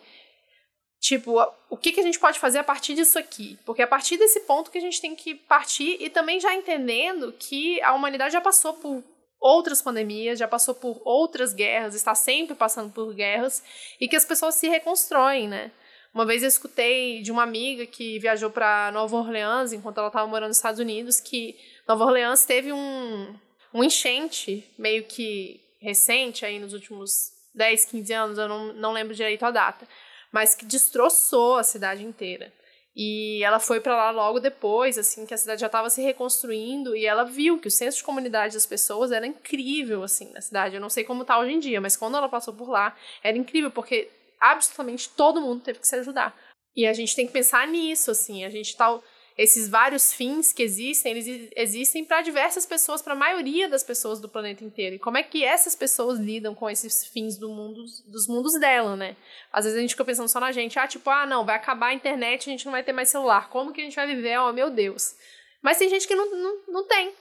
Tipo, 1.02 1.44
o 1.68 1.76
que, 1.76 1.90
que 1.90 1.98
a 1.98 2.02
gente 2.04 2.20
pode 2.20 2.38
fazer 2.38 2.58
a 2.58 2.64
partir 2.64 2.94
disso 2.94 3.18
aqui? 3.18 3.58
Porque 3.66 3.82
é 3.82 3.84
a 3.84 3.88
partir 3.88 4.16
desse 4.16 4.38
ponto 4.42 4.70
que 4.70 4.78
a 4.78 4.80
gente 4.80 5.00
tem 5.00 5.16
que 5.16 5.34
partir 5.34 5.96
e 5.98 6.08
também 6.08 6.38
já 6.38 6.54
entendendo 6.54 7.34
que 7.36 7.82
a 7.82 7.92
humanidade 7.92 8.34
já 8.34 8.40
passou 8.40 8.74
por 8.74 9.02
outras 9.42 9.82
pandemias, 9.82 10.38
já 10.38 10.46
passou 10.46 10.74
por 10.74 11.02
outras 11.04 11.52
guerras, 11.52 11.94
está 11.94 12.14
sempre 12.14 12.54
passando 12.54 12.92
por 12.92 13.12
guerras 13.12 13.62
e 14.00 14.08
que 14.08 14.16
as 14.16 14.24
pessoas 14.24 14.54
se 14.54 14.68
reconstroem, 14.68 15.48
né? 15.48 15.70
Uma 16.14 16.24
vez 16.24 16.42
eu 16.42 16.48
escutei 16.48 17.22
de 17.22 17.32
uma 17.32 17.42
amiga 17.42 17.86
que 17.86 18.18
viajou 18.18 18.50
para 18.50 18.90
Nova 18.92 19.16
Orleans 19.16 19.72
enquanto 19.72 19.98
ela 19.98 20.08
estava 20.08 20.26
morando 20.26 20.48
nos 20.48 20.58
Estados 20.58 20.78
Unidos 20.78 21.20
que 21.20 21.58
Nova 21.88 22.04
Orleans 22.04 22.44
teve 22.44 22.72
um, 22.72 23.34
um 23.74 23.82
enchente 23.82 24.64
meio 24.78 25.04
que 25.04 25.60
recente 25.80 26.44
aí 26.44 26.58
nos 26.58 26.72
últimos 26.72 27.32
10, 27.54 27.86
15 27.86 28.12
anos, 28.12 28.38
eu 28.38 28.48
não, 28.48 28.72
não 28.74 28.92
lembro 28.92 29.14
direito 29.14 29.44
a 29.44 29.50
data 29.50 29.86
mas 30.32 30.54
que 30.54 30.64
destroçou 30.64 31.58
a 31.58 31.62
cidade 31.62 32.02
inteira. 32.02 32.50
E 32.94 33.42
ela 33.42 33.58
foi 33.58 33.80
para 33.80 33.96
lá 33.96 34.10
logo 34.10 34.38
depois, 34.38 34.98
assim, 34.98 35.24
que 35.24 35.32
a 35.32 35.36
cidade 35.38 35.62
já 35.62 35.66
estava 35.66 35.88
se 35.88 36.02
reconstruindo, 36.02 36.94
e 36.94 37.06
ela 37.06 37.24
viu 37.24 37.58
que 37.58 37.68
o 37.68 37.70
senso 37.70 37.98
de 37.98 38.04
comunidade 38.04 38.54
das 38.54 38.66
pessoas 38.66 39.12
era 39.12 39.26
incrível, 39.26 40.02
assim, 40.02 40.30
na 40.32 40.42
cidade. 40.42 40.74
Eu 40.74 40.80
não 40.80 40.90
sei 40.90 41.02
como 41.02 41.24
tá 41.24 41.38
hoje 41.38 41.52
em 41.52 41.58
dia, 41.58 41.80
mas 41.80 41.96
quando 41.96 42.16
ela 42.16 42.28
passou 42.28 42.52
por 42.52 42.68
lá, 42.68 42.94
era 43.22 43.36
incrível, 43.38 43.70
porque 43.70 44.10
absolutamente 44.38 45.08
todo 45.08 45.40
mundo 45.40 45.62
teve 45.62 45.78
que 45.78 45.88
se 45.88 45.96
ajudar. 45.96 46.36
E 46.76 46.86
a 46.86 46.92
gente 46.92 47.16
tem 47.16 47.26
que 47.26 47.32
pensar 47.32 47.66
nisso, 47.66 48.10
assim, 48.10 48.44
a 48.44 48.50
gente 48.50 48.76
tá 48.76 48.98
esses 49.36 49.68
vários 49.68 50.12
fins 50.12 50.52
que 50.52 50.62
existem, 50.62 51.12
eles 51.12 51.50
existem 51.56 52.04
para 52.04 52.22
diversas 52.22 52.66
pessoas, 52.66 53.00
para 53.00 53.14
a 53.14 53.16
maioria 53.16 53.68
das 53.68 53.82
pessoas 53.82 54.20
do 54.20 54.28
planeta 54.28 54.64
inteiro. 54.64 54.96
E 54.96 54.98
como 54.98 55.16
é 55.16 55.22
que 55.22 55.44
essas 55.44 55.74
pessoas 55.74 56.18
lidam 56.18 56.54
com 56.54 56.68
esses 56.68 57.06
fins 57.06 57.36
do 57.36 57.48
mundo, 57.48 57.84
dos 58.06 58.26
mundos 58.28 58.58
dela, 58.60 58.96
né? 58.96 59.16
Às 59.52 59.64
vezes 59.64 59.78
a 59.78 59.80
gente 59.80 59.90
fica 59.90 60.04
pensando 60.04 60.28
só 60.28 60.38
na 60.38 60.52
gente, 60.52 60.78
ah, 60.78 60.86
tipo, 60.86 61.08
ah, 61.08 61.26
não, 61.26 61.44
vai 61.44 61.56
acabar 61.56 61.88
a 61.88 61.94
internet, 61.94 62.48
a 62.48 62.52
gente 62.52 62.64
não 62.66 62.72
vai 62.72 62.82
ter 62.82 62.92
mais 62.92 63.08
celular. 63.08 63.48
Como 63.48 63.72
que 63.72 63.80
a 63.80 63.84
gente 63.84 63.96
vai 63.96 64.06
viver? 64.06 64.38
Oh, 64.38 64.52
meu 64.52 64.70
Deus. 64.70 65.14
Mas 65.62 65.78
tem 65.78 65.88
gente 65.88 66.06
que 66.06 66.14
não, 66.14 66.30
não, 66.30 66.58
não 66.68 66.84
tem. 66.86 67.12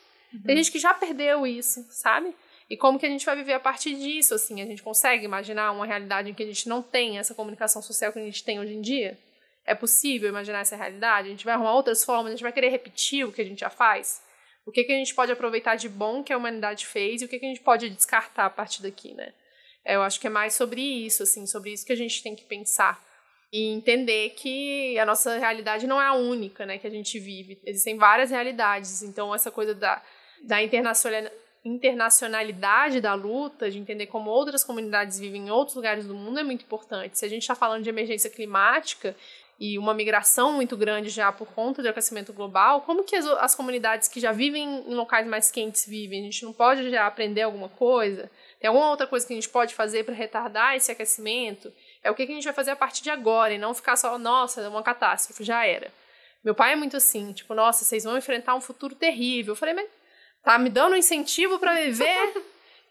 Tem 0.45 0.56
gente 0.58 0.71
que 0.71 0.80
já 0.80 0.93
perdeu 0.93 1.45
isso, 1.45 1.86
sabe? 1.89 2.34
E 2.69 2.78
como 2.78 2.97
que 2.97 3.06
a 3.06 3.10
gente 3.10 3.26
vai 3.26 3.36
viver 3.36 3.54
a 3.54 3.60
partir 3.60 3.95
disso, 3.95 4.34
assim? 4.34 4.62
A 4.62 4.65
gente 4.65 4.82
consegue 4.82 5.26
imaginar 5.26 5.71
uma 5.74 5.86
realidade 5.86 6.30
em 6.30 6.34
que 6.34 6.41
a 6.41 6.45
gente 6.45 6.69
não 6.69 6.82
tem 6.82 7.19
essa 7.19 7.36
comunicação 7.36 7.82
social 7.82 8.13
que 8.13 8.19
a 8.19 8.24
gente 8.24 8.43
tem 8.43 8.60
hoje 8.60 8.74
em 8.74 8.82
dia? 8.82 9.19
É 9.65 9.76
possível 9.76 10.30
imaginar 10.30 10.60
essa 10.60 10.76
realidade? 10.76 11.28
A 11.28 11.32
gente 11.32 11.45
vai 11.45 11.54
arrumar 11.54 11.74
outras 11.74 12.04
formas, 12.04 12.28
a 12.28 12.32
gente 12.32 12.43
vai 12.43 12.52
querer 12.52 12.69
repetir 12.69 13.26
o 13.26 13.32
que 13.32 13.41
a 13.41 13.45
gente 13.45 13.60
já 13.60 13.69
faz? 13.69 14.21
O 14.65 14.71
que, 14.71 14.84
que 14.84 14.91
a 14.91 14.95
gente 14.95 15.13
pode 15.13 15.32
aproveitar 15.32 15.76
de 15.76 15.89
bom 15.89 16.24
que 16.24 16.32
a 16.32 16.38
humanidade 16.38 16.86
fez 16.86 17.21
e 17.21 17.26
o 17.26 17.28
que, 17.28 17.39
que 17.39 17.45
a 17.45 17.50
gente 17.50 17.62
pode 17.62 17.89
descartar 17.89 18.45
a 18.45 18.50
partir 18.50 18.82
daqui, 18.82 19.13
né? 19.13 19.34
É, 19.84 19.95
eu 19.95 20.04
acho 20.04 20.19
que 20.19 20.28
é 20.28 20.30
mais 20.30 20.54
sobre 20.54 20.82
isso, 20.82 21.24
assim, 21.24 21.47
sobre 21.47 21.74
isso 21.74 21.86
que 21.86 21.93
a 21.93 21.97
gente 21.97 22.21
tem 22.21 22.36
que 22.36 22.45
pensar. 22.45 23.04
E 23.52 23.74
entender 23.74 24.30
que 24.32 24.97
a 24.97 25.06
nossa 25.06 25.38
realidade 25.38 25.88
não 25.88 26.02
é 26.02 26.06
a 26.06 26.13
única, 26.13 26.65
né, 26.65 26.78
que 26.78 26.88
a 26.88 26.91
gente 26.91 27.19
vive. 27.19 27.60
Existem 27.65 27.97
várias 27.97 28.30
realidades. 28.30 29.02
Então, 29.02 29.34
essa 29.34 29.52
coisa 29.52 29.74
da, 29.74 30.02
da 30.43 30.62
internacional, 30.62 31.32
internacionalidade 31.63 33.02
da 33.02 33.13
luta, 33.13 33.69
de 33.69 33.78
entender 33.78 34.08
como 34.08 34.30
outras 34.30 34.63
comunidades 34.63 35.19
vivem 35.19 35.47
em 35.47 35.52
outros 35.52 35.76
lugares 35.76 36.08
do 36.08 36.15
mundo 36.15 36.39
é 36.39 36.43
muito 36.43 36.63
importante. 36.63 37.19
Se 37.19 37.26
a 37.26 37.30
gente 37.30 37.43
está 37.43 37.54
falando 37.54 37.84
de 37.84 37.89
emergência 37.89 38.30
climática 38.30 39.15
e 39.62 39.78
uma 39.78 39.93
migração 39.93 40.54
muito 40.54 40.76
grande 40.76 41.10
já 41.10 41.32
por 41.32 41.47
conta 41.50 41.84
do 41.84 41.88
aquecimento 41.88 42.34
global, 42.34 42.82
como 42.82 43.04
que 43.04 43.15
as, 43.15 43.28
as 43.28 43.54
comunidades 43.54 44.08
que 44.08 44.19
já 44.19 44.32
vivem 44.32 44.84
em 44.88 44.95
locais 44.95 45.28
mais 45.28 45.52
quentes 45.52 45.86
vivem? 45.86 46.21
A 46.21 46.24
gente 46.24 46.43
não 46.43 46.52
pode 46.52 46.89
já 46.89 47.06
aprender 47.06 47.43
alguma 47.43 47.69
coisa? 47.69 48.28
Tem 48.60 48.67
alguma 48.67 48.89
outra 48.89 49.06
coisa 49.06 49.28
que 49.28 49.34
a 49.34 49.36
gente 49.36 49.47
pode 49.47 49.76
fazer 49.76 50.04
para 50.04 50.15
retardar 50.15 50.76
esse 50.76 50.91
aquecimento? 50.91 51.71
É 52.04 52.10
o 52.10 52.15
que, 52.15 52.26
que 52.26 52.32
a 52.32 52.36
gente 52.36 52.43
vai 52.43 52.54
fazer 52.54 52.71
a 52.71 52.76
partir 52.76 53.04
de 53.04 53.12
agora 53.12 53.54
e 53.54 53.60
não 53.60 53.76
ficar 53.76 53.95
só, 53.97 54.17
nossa, 54.17 54.62
é 54.62 54.67
uma 54.67 54.82
catástrofe, 54.82 55.43
já 55.43 55.63
era. 55.63 55.93
Meu 56.43 56.56
pai 56.56 56.74
é 56.74 56.76
muito 56.76 56.97
assim, 56.97 57.32
tipo, 57.32 57.54
nossa, 57.54 57.86
vocês 57.86 58.04
vão 58.04 58.17
enfrentar 58.17 58.56
um 58.56 58.62
futuro 58.62 58.95
terrível. 58.95 59.52
Eu 59.52 59.56
falei, 59.56 59.76
mas 59.76 59.88
tá 60.43 60.58
me 60.58 60.71
dando 60.71 60.95
incentivo 60.95 61.60
para 61.60 61.76
viver 61.76 62.34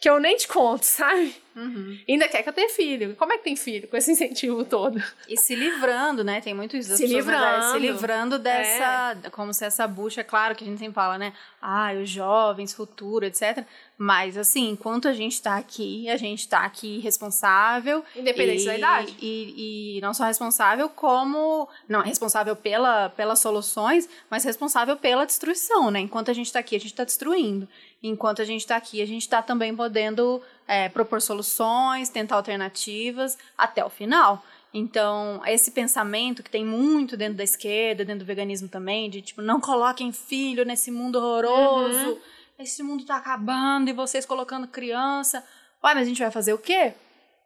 que 0.00 0.08
eu 0.08 0.18
nem 0.18 0.34
te 0.34 0.48
conto, 0.48 0.82
sabe? 0.82 1.36
Uhum. 1.54 1.98
Ainda 2.08 2.26
quer 2.26 2.42
que 2.42 2.48
eu 2.48 2.52
tenha 2.52 2.70
filho. 2.70 3.14
Como 3.16 3.32
é 3.32 3.36
que 3.36 3.44
tem 3.44 3.54
filho 3.54 3.86
com 3.86 3.96
esse 3.96 4.10
incentivo 4.10 4.64
todo? 4.64 5.02
E 5.28 5.36
se 5.36 5.54
livrando, 5.54 6.24
né? 6.24 6.40
Tem 6.40 6.54
muito 6.54 6.74
isso. 6.74 6.88
das 6.88 6.98
Se 6.98 7.06
livrando. 7.06 7.66
É. 7.66 7.72
Se 7.72 7.78
livrando 7.78 8.38
dessa. 8.38 9.18
Como 9.32 9.52
se 9.52 9.64
essa 9.64 9.86
bucha, 9.86 10.24
claro 10.24 10.54
que 10.54 10.64
a 10.64 10.66
gente 10.66 10.78
sempre 10.78 10.94
fala, 10.94 11.18
né? 11.18 11.34
Ah, 11.60 11.92
os 12.00 12.08
jovens, 12.08 12.72
futuro, 12.72 13.26
etc. 13.26 13.64
Mas, 13.98 14.38
assim, 14.38 14.70
enquanto 14.70 15.06
a 15.06 15.12
gente 15.12 15.42
tá 15.42 15.56
aqui, 15.56 16.08
a 16.08 16.16
gente 16.16 16.48
tá 16.48 16.60
aqui 16.60 17.00
responsável. 17.00 18.02
Independente 18.16 18.62
e, 18.62 18.66
da 18.66 18.78
idade. 18.78 19.16
E, 19.20 19.96
e 19.98 20.00
não 20.00 20.14
só 20.14 20.24
responsável, 20.24 20.88
como. 20.88 21.68
Não, 21.86 22.00
responsável 22.00 22.56
pela, 22.56 23.10
pelas 23.10 23.40
soluções, 23.40 24.08
mas 24.30 24.44
responsável 24.44 24.96
pela 24.96 25.26
destruição, 25.26 25.90
né? 25.90 26.00
Enquanto 26.00 26.30
a 26.30 26.34
gente 26.34 26.50
tá 26.50 26.60
aqui, 26.60 26.76
a 26.76 26.80
gente 26.80 26.94
tá 26.94 27.04
destruindo. 27.04 27.68
Enquanto 28.02 28.40
a 28.40 28.44
gente 28.44 28.66
tá 28.66 28.76
aqui, 28.76 29.02
a 29.02 29.06
gente 29.06 29.28
tá 29.28 29.42
também 29.42 29.74
podendo 29.76 30.42
é, 30.66 30.88
propor 30.88 31.20
soluções, 31.20 32.08
tentar 32.08 32.36
alternativas 32.36 33.36
até 33.58 33.84
o 33.84 33.90
final. 33.90 34.42
Então, 34.72 35.42
esse 35.46 35.72
pensamento 35.72 36.42
que 36.42 36.50
tem 36.50 36.64
muito 36.64 37.16
dentro 37.16 37.34
da 37.34 37.44
esquerda, 37.44 38.04
dentro 38.04 38.20
do 38.20 38.26
veganismo 38.26 38.68
também, 38.68 39.10
de 39.10 39.20
tipo, 39.20 39.42
não 39.42 39.60
coloquem 39.60 40.12
filho 40.12 40.64
nesse 40.64 40.90
mundo 40.90 41.16
horroroso, 41.16 42.18
esse 42.58 42.82
mundo 42.82 43.04
tá 43.04 43.16
acabando 43.16 43.90
e 43.90 43.92
vocês 43.92 44.24
colocando 44.24 44.68
criança. 44.68 45.44
Ué, 45.82 45.94
mas 45.94 46.02
a 46.02 46.04
gente 46.04 46.20
vai 46.20 46.30
fazer 46.30 46.52
o 46.52 46.58
quê? 46.58 46.94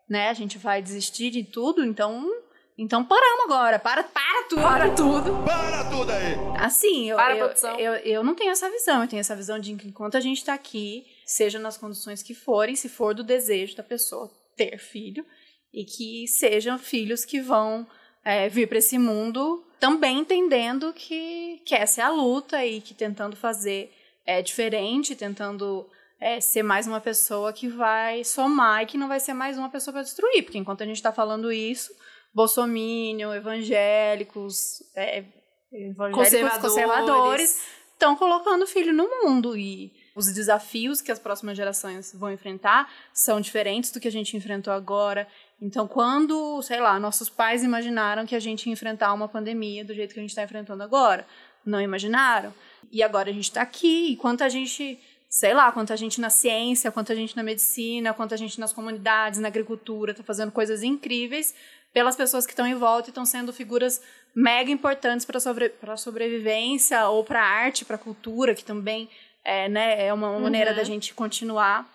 Né? 0.09 0.29
A 0.29 0.35
gente 0.35 0.59
vai 0.59 0.83
desistir 0.83 1.31
de 1.31 1.43
tudo, 1.43 1.85
então. 1.85 2.31
Então 2.77 3.05
paramos 3.05 3.45
agora. 3.45 3.79
Para, 3.79 4.03
para 4.03 4.43
tudo. 4.49 4.63
Para 4.63 4.91
tudo. 4.91 5.45
Para 5.45 5.85
tudo 5.85 6.11
aí! 6.11 6.35
Assim, 6.59 7.11
eu, 7.11 7.17
Para 7.17 7.35
a 7.35 7.37
eu, 7.37 7.45
produção. 7.45 7.79
eu, 7.79 7.95
eu 7.95 8.25
não 8.25 8.35
tenho 8.35 8.51
essa 8.51 8.69
visão. 8.71 9.03
Eu 9.03 9.09
tenho 9.09 9.21
essa 9.21 9.37
visão 9.37 9.59
de 9.59 9.75
que 9.77 9.89
enquanto 9.89 10.17
a 10.17 10.21
gente 10.21 10.39
está 10.39 10.55
aqui, 10.55 11.07
seja 11.25 11.59
nas 11.59 11.77
condições 11.77 12.23
que 12.23 12.35
forem, 12.35 12.75
se 12.75 12.89
for 12.89 13.15
do 13.15 13.23
desejo 13.23 13.77
da 13.77 13.83
pessoa 13.83 14.31
ter 14.57 14.79
filho, 14.79 15.25
e 15.73 15.85
que 15.85 16.27
sejam 16.29 16.79
filhos 16.79 17.25
que 17.25 17.41
vão 17.41 17.87
é, 18.25 18.49
vir 18.49 18.69
para 18.69 18.79
esse 18.79 18.97
mundo 18.97 19.65
também 19.81 20.21
entendendo 20.21 20.93
que, 20.95 21.61
que 21.65 21.75
essa 21.75 22.01
é 22.01 22.05
a 22.05 22.11
luta 22.11 22.65
e 22.65 22.81
que 22.81 22.95
tentando 22.95 23.37
fazer 23.37 23.93
é, 24.25 24.41
diferente, 24.41 25.15
tentando 25.15 25.87
é, 26.19 26.41
ser 26.41 26.63
mais 26.63 26.87
uma 26.87 27.01
pessoa 27.01 27.53
que 27.53 27.69
vai 27.69 28.25
somar 28.25 28.83
e 28.83 28.87
que 28.87 28.97
não 28.97 29.09
vai 29.09 29.21
ser 29.21 29.35
mais 29.35 29.59
uma 29.59 29.69
pessoa 29.69 29.93
para 29.93 30.03
destruir. 30.03 30.43
Porque 30.43 30.57
enquanto 30.57 30.83
a 30.83 30.87
gente 30.87 30.97
está 30.97 31.13
falando 31.13 31.53
isso, 31.53 31.93
bolsominion, 32.35 33.33
evangélicos, 33.33 34.83
é, 34.97 35.25
evangélicos 35.73 36.25
Conservadores. 36.25 36.63
conservadores 36.63 37.65
estão 37.93 38.17
colocando 38.17 38.67
filho 38.67 38.93
no 38.93 39.09
mundo 39.09 39.57
e 39.57 39.93
os 40.15 40.33
desafios 40.33 41.01
que 41.01 41.11
as 41.11 41.19
próximas 41.19 41.57
gerações 41.57 42.13
vão 42.15 42.31
enfrentar 42.31 42.93
são 43.13 43.41
diferentes 43.41 43.91
do 43.91 44.01
que 44.01 44.09
a 44.09 44.13
gente 44.13 44.37
enfrentou 44.37 44.73
agora. 44.73 45.27
Então, 45.61 45.89
quando, 45.89 46.61
sei 46.63 46.81
lá, 46.81 46.99
nossos 47.01 47.29
pais 47.29 47.65
imaginaram 47.65 48.27
que 48.27 48.35
a 48.35 48.41
gente 48.41 48.67
ia 48.67 48.73
enfrentar 48.73 49.13
uma 49.13 49.29
pandemia 49.29 49.85
do 49.85 49.95
jeito 49.95 50.13
que 50.13 50.21
a 50.21 50.23
gente 50.23 50.31
está 50.31 50.43
enfrentando 50.43 50.83
agora? 50.83 51.27
Não 51.65 51.81
imaginaram. 51.81 52.53
E 52.93 53.03
agora 53.03 53.31
a 53.31 53.33
gente 53.33 53.45
está 53.45 53.63
aqui, 53.63 54.13
e 54.13 54.17
quanto 54.17 54.45
a 54.45 54.49
gente, 54.49 55.01
sei 55.29 55.55
lá, 55.55 55.73
quanto 55.73 55.93
a 55.93 55.97
gente 55.97 56.21
na 56.21 56.31
ciência, 56.31 56.93
quanto 56.93 57.11
a 57.11 57.15
gente 57.15 57.37
na 57.37 57.43
medicina, 57.43 58.13
quanto 58.13 58.35
a 58.35 58.37
gente 58.37 58.61
nas 58.61 58.73
comunidades, 58.73 59.41
na 59.41 59.49
agricultura, 59.49 60.13
está 60.13 60.23
fazendo 60.23 60.53
coisas 60.53 60.83
incríveis 60.83 61.55
pelas 61.95 62.17
pessoas 62.17 62.45
que 62.45 62.53
estão 62.53 62.67
em 62.67 62.75
volta 62.75 63.09
e 63.09 63.13
estão 63.13 63.25
sendo 63.25 63.53
figuras 63.53 64.03
mega 64.35 64.71
importantes 64.71 65.25
para 65.25 65.39
sobre, 65.39 65.73
a 65.81 65.97
sobrevivência 65.97 67.09
ou 67.09 67.23
para 67.25 67.41
a 67.41 67.47
arte, 67.47 67.85
para 67.85 67.95
a 67.95 67.99
cultura, 67.99 68.55
que 68.55 68.65
também 68.65 69.09
é, 69.45 69.69
né, 69.69 70.07
é 70.07 70.13
uma 70.13 70.33
Uhum. 70.33 70.41
maneira 70.41 70.75
da 70.75 70.83
gente 70.83 71.15
continuar 71.15 71.89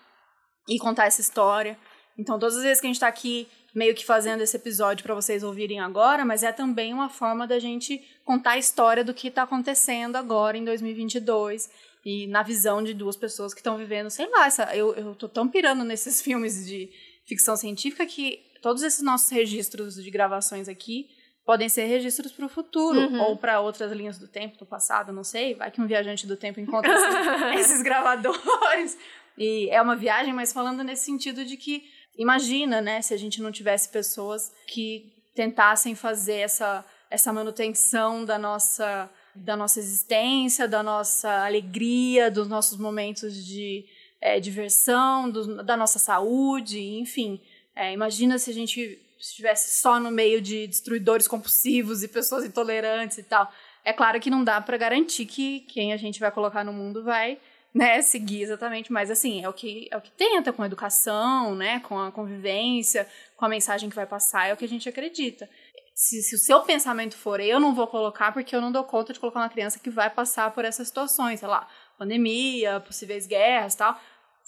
e 0.66 0.78
contar 0.78 1.04
essa 1.06 1.20
história. 1.20 1.78
Então, 2.18 2.38
todas 2.38 2.56
as 2.56 2.62
vezes 2.62 2.80
que 2.80 2.86
a 2.86 2.88
gente 2.88 2.96
está 2.96 3.08
aqui 3.08 3.46
meio 3.74 3.94
que 3.94 4.04
fazendo 4.04 4.40
esse 4.40 4.56
episódio 4.56 5.04
para 5.04 5.14
vocês 5.14 5.42
ouvirem 5.42 5.80
agora, 5.80 6.24
mas 6.24 6.42
é 6.42 6.50
também 6.50 6.92
uma 6.94 7.08
forma 7.08 7.46
da 7.46 7.58
gente 7.58 8.00
contar 8.24 8.52
a 8.52 8.58
história 8.58 9.04
do 9.04 9.14
que 9.14 9.28
está 9.28 9.42
acontecendo 9.42 10.16
agora 10.16 10.56
em 10.56 10.64
2022 10.64 11.70
e 12.04 12.26
na 12.26 12.42
visão 12.42 12.82
de 12.82 12.94
duas 12.94 13.16
pessoas 13.16 13.52
que 13.52 13.60
estão 13.60 13.76
vivendo, 13.76 14.10
sei 14.10 14.28
lá, 14.30 14.46
essa, 14.46 14.74
eu, 14.74 14.94
eu 14.94 15.14
tô 15.14 15.28
tão 15.28 15.46
pirando 15.46 15.84
nesses 15.84 16.20
filmes 16.22 16.66
de 16.66 16.88
ficção 17.26 17.54
científica 17.54 18.06
que 18.06 18.40
todos 18.60 18.82
esses 18.82 19.02
nossos 19.02 19.28
registros 19.30 19.94
de 19.94 20.10
gravações 20.10 20.68
aqui 20.68 21.08
podem 21.44 21.68
ser 21.68 21.84
registros 21.86 22.30
para 22.32 22.46
o 22.46 22.48
futuro 22.48 23.00
Uhum. 23.00 23.20
ou 23.22 23.36
para 23.36 23.60
outras 23.60 23.90
linhas 23.92 24.18
do 24.18 24.28
tempo, 24.28 24.58
do 24.58 24.66
passado, 24.66 25.12
não 25.12 25.24
sei. 25.24 25.54
Vai 25.54 25.70
que 25.70 25.80
um 25.80 25.86
viajante 25.86 26.26
do 26.26 26.36
tempo 26.36 26.60
encontra 26.60 26.92
esses, 26.92 27.60
esses 27.70 27.82
gravadores. 27.82 28.96
E 29.38 29.68
é 29.70 29.80
uma 29.80 29.96
viagem, 29.96 30.32
mas 30.32 30.52
falando 30.52 30.84
nesse 30.84 31.04
sentido 31.06 31.44
de 31.44 31.56
que 31.56 31.84
imagina, 32.16 32.80
né, 32.80 33.00
se 33.02 33.14
a 33.14 33.16
gente 33.16 33.40
não 33.40 33.50
tivesse 33.50 33.88
pessoas 33.88 34.52
que 34.66 35.12
tentassem 35.34 35.94
fazer 35.94 36.36
essa 36.40 36.84
essa 37.10 37.32
manutenção 37.32 38.24
da 38.24 38.38
nossa 38.38 39.10
da 39.34 39.56
nossa 39.56 39.78
existência, 39.80 40.68
da 40.68 40.82
nossa 40.82 41.44
alegria, 41.44 42.30
dos 42.30 42.46
nossos 42.48 42.78
momentos 42.78 43.34
de 43.44 43.84
é, 44.20 44.38
diversão, 44.38 45.28
do- 45.30 45.62
da 45.64 45.76
nossa 45.76 45.98
saúde, 45.98 46.78
enfim. 46.98 47.40
É, 47.74 47.92
imagina 47.92 48.38
se 48.38 48.50
a 48.50 48.54
gente 48.54 49.00
estivesse 49.18 49.80
só 49.80 50.00
no 50.00 50.10
meio 50.10 50.40
de 50.40 50.66
destruidores 50.66 51.28
compulsivos 51.28 52.02
e 52.02 52.08
pessoas 52.08 52.44
intolerantes 52.44 53.18
e 53.18 53.22
tal. 53.22 53.50
É 53.84 53.92
claro 53.92 54.20
que 54.20 54.30
não 54.30 54.44
dá 54.44 54.60
para 54.60 54.76
garantir 54.76 55.26
que 55.26 55.60
quem 55.60 55.92
a 55.92 55.96
gente 55.96 56.20
vai 56.20 56.30
colocar 56.30 56.64
no 56.64 56.72
mundo 56.72 57.02
vai 57.02 57.38
né, 57.72 58.02
seguir 58.02 58.42
exatamente, 58.42 58.92
mas 58.92 59.10
assim, 59.10 59.44
é 59.44 59.48
o 59.48 59.52
que 59.52 59.88
é 59.90 59.96
o 59.96 60.00
que 60.00 60.10
tenta 60.10 60.52
com 60.52 60.62
a 60.62 60.66
educação, 60.66 61.54
né, 61.54 61.80
com 61.80 61.98
a 61.98 62.10
convivência, 62.10 63.08
com 63.36 63.44
a 63.44 63.48
mensagem 63.48 63.88
que 63.88 63.94
vai 63.94 64.06
passar, 64.06 64.48
é 64.48 64.52
o 64.52 64.56
que 64.56 64.64
a 64.64 64.68
gente 64.68 64.88
acredita. 64.88 65.48
Se, 65.94 66.22
se 66.22 66.34
o 66.34 66.38
seu 66.38 66.62
pensamento 66.62 67.16
for 67.16 67.40
eu 67.40 67.60
não 67.60 67.74
vou 67.74 67.86
colocar 67.86 68.32
porque 68.32 68.56
eu 68.56 68.60
não 68.60 68.72
dou 68.72 68.84
conta 68.84 69.12
de 69.12 69.20
colocar 69.20 69.40
uma 69.40 69.48
criança 69.48 69.78
que 69.78 69.90
vai 69.90 70.10
passar 70.10 70.50
por 70.50 70.64
essas 70.64 70.88
situações, 70.88 71.40
sei 71.40 71.48
lá, 71.48 71.68
pandemia, 71.98 72.80
possíveis 72.80 73.26
guerras, 73.26 73.74
tal. 73.74 74.00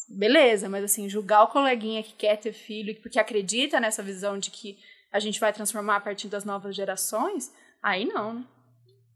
Beleza, 0.08 0.68
mas 0.68 0.84
assim, 0.84 1.08
julgar 1.08 1.42
o 1.44 1.48
coleguinha 1.48 2.02
que 2.02 2.12
quer 2.12 2.36
ter 2.36 2.52
filho 2.52 2.94
porque 3.00 3.18
acredita 3.18 3.80
nessa 3.80 4.02
visão 4.02 4.38
de 4.38 4.50
que 4.50 4.78
a 5.12 5.18
gente 5.18 5.38
vai 5.40 5.52
transformar 5.52 5.96
a 5.96 6.00
partir 6.00 6.28
das 6.28 6.44
novas 6.44 6.74
gerações, 6.74 7.52
aí 7.82 8.04
não, 8.04 8.34
né? 8.34 8.44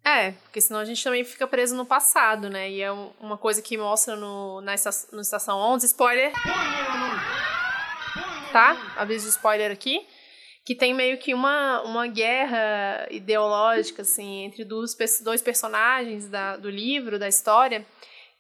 É, 0.05 0.31
porque 0.31 0.61
senão 0.61 0.79
a 0.79 0.85
gente 0.85 1.03
também 1.03 1.25
fica 1.25 1.49
preso 1.49 1.75
no 1.75 1.85
passado, 1.85 2.49
né? 2.49 2.71
E 2.71 2.81
é 2.81 2.93
um- 2.93 3.11
uma 3.19 3.37
coisa 3.37 3.61
que 3.61 3.77
mostra 3.77 4.15
no, 4.15 4.61
na 4.61 4.73
esta, 4.73 4.91
no 5.13 5.21
Estação 5.21 5.59
11, 5.59 5.85
spoiler. 5.87 6.33
Tá? 8.53 8.95
Aviso 8.97 9.25
de 9.25 9.31
spoiler 9.31 9.71
aqui. 9.73 10.07
Que 10.65 10.75
tem 10.75 10.93
meio 10.95 11.19
que 11.19 11.33
uma, 11.35 11.83
uma 11.83 12.07
guerra 12.09 13.07
ideológica, 13.11 14.03
assim, 14.03 14.45
entre 14.45 14.65
dois, 14.65 14.97
dois 15.23 15.41
personagens 15.43 16.29
da, 16.29 16.57
do 16.57 16.69
livro, 16.71 17.19
da 17.19 17.29
história, 17.29 17.87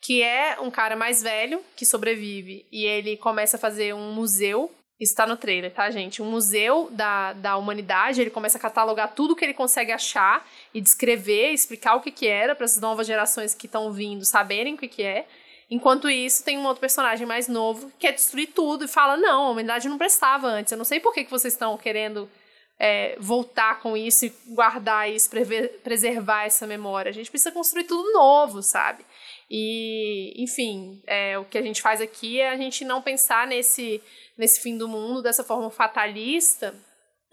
que 0.06 0.22
é 0.22 0.56
um 0.60 0.70
cara 0.70 0.94
mais 0.94 1.20
velho 1.20 1.60
que 1.74 1.84
sobrevive 1.84 2.64
e 2.70 2.84
ele 2.84 3.16
começa 3.16 3.56
a 3.56 3.60
fazer 3.60 3.92
um 3.92 4.12
museu. 4.12 4.70
Isso 5.00 5.16
tá 5.16 5.26
no 5.26 5.36
trailer, 5.36 5.72
tá, 5.72 5.90
gente? 5.90 6.22
Um 6.22 6.30
museu 6.30 6.88
da, 6.92 7.32
da 7.32 7.56
humanidade. 7.56 8.20
Ele 8.20 8.30
começa 8.30 8.56
a 8.56 8.60
catalogar 8.60 9.16
tudo 9.16 9.34
que 9.34 9.44
ele 9.44 9.52
consegue 9.52 9.90
achar 9.90 10.48
e 10.72 10.80
descrever, 10.80 11.50
explicar 11.50 11.96
o 11.96 12.00
que, 12.00 12.12
que 12.12 12.28
era 12.28 12.54
para 12.54 12.64
as 12.66 12.80
novas 12.80 13.04
gerações 13.04 13.52
que 13.52 13.66
estão 13.66 13.92
vindo 13.92 14.24
saberem 14.24 14.74
o 14.74 14.78
que, 14.78 14.86
que 14.86 15.02
é. 15.02 15.26
Enquanto 15.68 16.08
isso, 16.08 16.44
tem 16.44 16.56
um 16.56 16.64
outro 16.66 16.80
personagem 16.80 17.26
mais 17.26 17.48
novo 17.48 17.88
que 17.90 18.06
quer 18.06 18.12
destruir 18.12 18.52
tudo 18.54 18.84
e 18.84 18.88
fala: 18.88 19.16
Não, 19.16 19.48
a 19.48 19.50
humanidade 19.50 19.88
não 19.88 19.98
prestava 19.98 20.46
antes. 20.46 20.70
Eu 20.70 20.78
não 20.78 20.84
sei 20.84 21.00
por 21.00 21.12
que, 21.12 21.24
que 21.24 21.30
vocês 21.32 21.52
estão 21.52 21.76
querendo 21.76 22.30
é, 22.78 23.16
voltar 23.18 23.80
com 23.80 23.96
isso 23.96 24.26
e 24.26 24.32
guardar 24.54 25.10
isso, 25.10 25.28
prever- 25.28 25.80
preservar 25.82 26.44
essa 26.44 26.64
memória. 26.64 27.10
A 27.10 27.12
gente 27.12 27.28
precisa 27.28 27.50
construir 27.50 27.84
tudo 27.84 28.12
novo, 28.12 28.62
sabe? 28.62 29.04
E, 29.50 30.34
enfim, 30.42 31.00
é, 31.06 31.38
o 31.38 31.44
que 31.44 31.56
a 31.56 31.62
gente 31.62 31.80
faz 31.80 32.00
aqui 32.00 32.40
é 32.40 32.50
a 32.50 32.56
gente 32.56 32.84
não 32.84 33.00
pensar 33.00 33.46
nesse, 33.46 34.02
nesse 34.36 34.60
fim 34.60 34.76
do 34.76 34.88
mundo 34.88 35.22
dessa 35.22 35.44
forma 35.44 35.70
fatalista, 35.70 36.74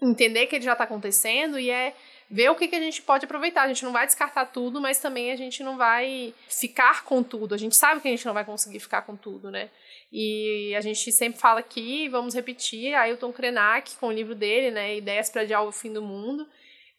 entender 0.00 0.46
que 0.46 0.56
ele 0.56 0.64
já 0.64 0.72
está 0.72 0.84
acontecendo 0.84 1.58
e 1.58 1.70
é 1.70 1.94
ver 2.30 2.50
o 2.50 2.54
que, 2.54 2.68
que 2.68 2.76
a 2.76 2.80
gente 2.80 3.02
pode 3.02 3.24
aproveitar. 3.24 3.62
A 3.62 3.68
gente 3.68 3.84
não 3.84 3.92
vai 3.92 4.06
descartar 4.06 4.46
tudo, 4.46 4.80
mas 4.80 4.98
também 4.98 5.32
a 5.32 5.36
gente 5.36 5.62
não 5.62 5.76
vai 5.76 6.32
ficar 6.48 7.04
com 7.04 7.22
tudo. 7.22 7.54
A 7.54 7.58
gente 7.58 7.76
sabe 7.76 8.00
que 8.00 8.08
a 8.08 8.10
gente 8.10 8.26
não 8.26 8.34
vai 8.34 8.44
conseguir 8.44 8.80
ficar 8.80 9.02
com 9.02 9.16
tudo, 9.16 9.50
né? 9.50 9.70
E 10.12 10.72
a 10.76 10.80
gente 10.80 11.10
sempre 11.10 11.40
fala 11.40 11.58
aqui, 11.58 12.08
vamos 12.08 12.34
repetir, 12.34 12.94
Ailton 12.94 13.32
Krenak, 13.32 13.96
com 13.96 14.06
o 14.06 14.12
livro 14.12 14.34
dele, 14.34 14.70
né, 14.70 14.96
Ideias 14.96 15.28
para 15.28 15.42
Adiar 15.42 15.64
o 15.64 15.72
Fim 15.72 15.92
do 15.92 16.02
Mundo, 16.02 16.46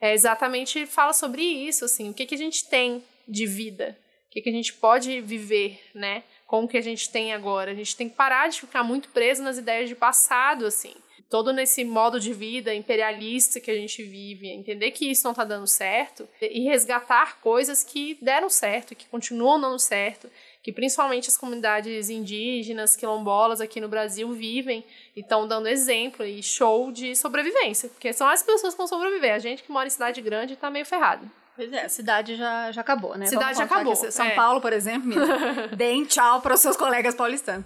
é, 0.01 0.13
exatamente 0.13 0.85
fala 0.85 1.13
sobre 1.13 1.41
isso, 1.41 1.85
assim, 1.85 2.09
o 2.09 2.13
que, 2.13 2.25
que 2.25 2.35
a 2.35 2.37
gente 2.37 2.67
tem 2.67 3.01
de 3.25 3.45
vida, 3.45 3.97
que, 4.35 4.41
que 4.41 4.49
a 4.49 4.51
gente 4.51 4.73
pode 4.73 5.21
viver, 5.21 5.79
né, 5.93 6.23
com 6.45 6.65
o 6.65 6.67
que 6.67 6.77
a 6.77 6.81
gente 6.81 7.09
tem 7.09 7.33
agora. 7.33 7.71
A 7.71 7.73
gente 7.73 7.95
tem 7.95 8.09
que 8.09 8.15
parar 8.15 8.49
de 8.49 8.59
ficar 8.59 8.83
muito 8.83 9.07
preso 9.09 9.41
nas 9.41 9.57
ideias 9.57 9.87
de 9.87 9.95
passado, 9.95 10.65
assim, 10.65 10.93
todo 11.29 11.53
nesse 11.53 11.85
modo 11.85 12.19
de 12.19 12.33
vida 12.33 12.75
imperialista 12.75 13.61
que 13.61 13.71
a 13.71 13.75
gente 13.75 14.03
vive, 14.03 14.49
entender 14.49 14.91
que 14.91 15.09
isso 15.09 15.23
não 15.23 15.31
está 15.31 15.45
dando 15.45 15.65
certo 15.65 16.27
e 16.41 16.65
resgatar 16.65 17.39
coisas 17.39 17.81
que 17.81 18.17
deram 18.21 18.49
certo, 18.49 18.93
que 18.93 19.07
continuam 19.07 19.59
dando 19.59 19.79
certo, 19.79 20.29
que 20.61 20.73
principalmente 20.73 21.29
as 21.29 21.37
comunidades 21.37 22.09
indígenas, 22.09 22.95
quilombolas 22.95 23.61
aqui 23.61 23.79
no 23.79 23.87
Brasil 23.87 24.31
vivem 24.33 24.83
e 25.15 25.21
estão 25.21 25.47
dando 25.47 25.69
exemplo 25.69 26.25
e 26.25 26.43
show 26.43 26.91
de 26.91 27.15
sobrevivência, 27.15 27.87
porque 27.87 28.11
são 28.11 28.27
as 28.27 28.43
pessoas 28.43 28.73
que 28.73 28.77
vão 28.77 28.87
sobreviver. 28.87 29.33
A 29.33 29.39
gente 29.39 29.63
que 29.63 29.71
mora 29.71 29.87
em 29.87 29.91
cidade 29.91 30.21
grande 30.21 30.55
está 30.55 30.69
meio 30.69 30.85
ferrado. 30.85 31.31
Pois 31.55 31.71
é, 31.71 31.85
a 31.85 31.89
cidade 31.89 32.35
já, 32.35 32.69
já 32.71 32.81
acabou, 32.81 33.17
né? 33.17 33.27
Cidade 33.27 33.57
já 33.57 33.63
acabou, 33.63 33.95
que 33.95 34.11
São 34.11 34.25
é. 34.25 34.31
Paulo, 34.31 34.59
por 34.59 34.73
exemplo, 34.73 35.07
menina, 35.07 35.69
deem 35.75 36.03
tchau 36.03 36.41
para 36.41 36.53
os 36.53 36.59
seus 36.59 36.75
colegas 36.75 37.15
paulistanos. 37.15 37.65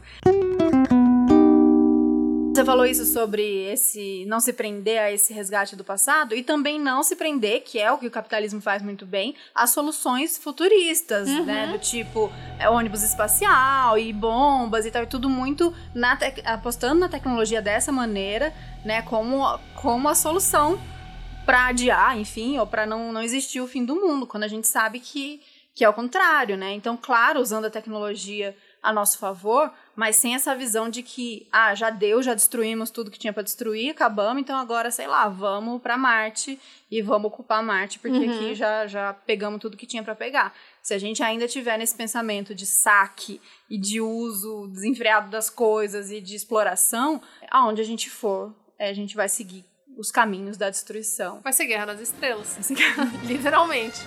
Você 2.54 2.65
falou 2.65 2.86
isso 2.86 3.06
sobre 3.06 3.41
esse 3.71 4.25
não 4.28 4.39
se 4.39 4.54
prender 4.54 4.99
a 4.99 5.12
esse 5.12 5.34
resgate 5.34 5.75
do 5.75 5.84
passado 5.84 6.36
e 6.36 6.43
também 6.43 6.80
não 6.80 7.02
se 7.02 7.15
prender, 7.15 7.63
que 7.63 7.80
é 7.80 7.91
o 7.91 7.97
que 7.97 8.06
o 8.06 8.12
capitalismo 8.12 8.60
faz 8.62 8.84
muito 8.84 9.06
bem, 9.06 9.34
a 9.56 9.65
soluções 9.65 10.38
futuristas, 10.38 11.28
né? 11.45 11.67
Do 11.71 11.80
tipo 11.80 12.32
é, 12.60 12.69
ônibus 12.69 13.02
espacial 13.02 13.97
e 13.97 14.13
bombas 14.13 14.86
e 14.86 14.91
tal, 14.91 15.04
e 15.04 15.08
tudo 15.08 15.30
muito 15.30 15.73
na 15.95 16.15
apostando 16.45 16.99
na 16.99 17.10
tecnologia 17.10 17.62
dessa 17.62 17.91
maneira, 17.91 18.54
né? 18.86 19.02
Como, 19.04 19.58
como 19.75 20.10
a 20.10 20.13
solução 20.13 20.80
para 21.49 21.65
adiar, 21.65 22.15
enfim, 22.15 22.59
ou 22.59 22.67
para 22.67 22.85
não, 22.85 23.12
não 23.12 23.23
existir 23.23 23.59
o 23.59 23.65
fim 23.67 23.83
do 23.83 23.95
mundo, 23.95 24.27
quando 24.27 24.43
a 24.43 24.47
gente 24.47 24.67
sabe 24.67 24.99
que, 24.99 25.41
que 25.73 25.83
é 25.83 25.89
o 25.89 25.93
contrário, 25.93 26.55
né? 26.55 26.73
Então, 26.73 26.95
claro, 26.95 27.41
usando 27.41 27.65
a 27.65 27.71
tecnologia 27.71 28.55
a 28.83 28.93
nosso 28.93 29.17
favor, 29.17 29.73
mas 29.95 30.15
sem 30.15 30.35
essa 30.35 30.55
visão 30.55 30.91
de 30.91 31.01
que, 31.01 31.47
ah, 31.51 31.73
já 31.73 31.89
deu, 31.89 32.21
já 32.21 32.35
destruímos 32.35 32.91
tudo 32.91 33.09
que 33.09 33.17
tinha 33.17 33.33
para 33.33 33.41
destruir, 33.41 33.89
acabamos, 33.89 34.39
então 34.43 34.55
agora, 34.59 34.91
sei 34.91 35.07
lá, 35.07 35.27
vamos 35.27 35.81
para 35.81 35.97
Marte 35.97 36.59
e 36.91 37.01
vamos 37.01 37.29
ocupar 37.29 37.63
Marte, 37.63 37.97
porque 37.97 38.25
aqui 38.25 38.53
já, 38.53 38.85
já 38.85 39.12
pegamos 39.12 39.59
tudo 39.59 39.75
que 39.75 39.88
tinha 39.88 40.03
para 40.03 40.13
pegar. 40.13 40.53
Se 40.83 40.93
a 40.93 40.99
gente 40.99 41.23
ainda 41.23 41.47
tiver 41.47 41.79
nesse 41.79 41.95
pensamento 41.95 42.53
de 42.53 42.67
saque 42.67 43.41
e 43.67 43.75
de 43.75 43.99
uso 43.99 44.67
desenfreado 44.67 45.31
das 45.31 45.49
coisas 45.49 46.12
e 46.12 46.21
de 46.21 46.35
exploração, 46.35 47.19
aonde 47.49 47.81
a 47.81 47.85
gente 47.85 48.07
for, 48.07 48.53
é, 48.77 48.91
a 48.91 48.93
gente 48.93 49.15
vai 49.15 49.27
seguir 49.27 49.65
os 49.99 50.09
caminhos 50.12 50.57
da 50.57 50.69
destruição. 50.69 51.41
Vai 51.43 51.51
ser 51.51 51.65
guerra 51.65 51.88
nas 51.88 51.99
estrelas. 51.99 52.57
Literalmente. 53.23 53.99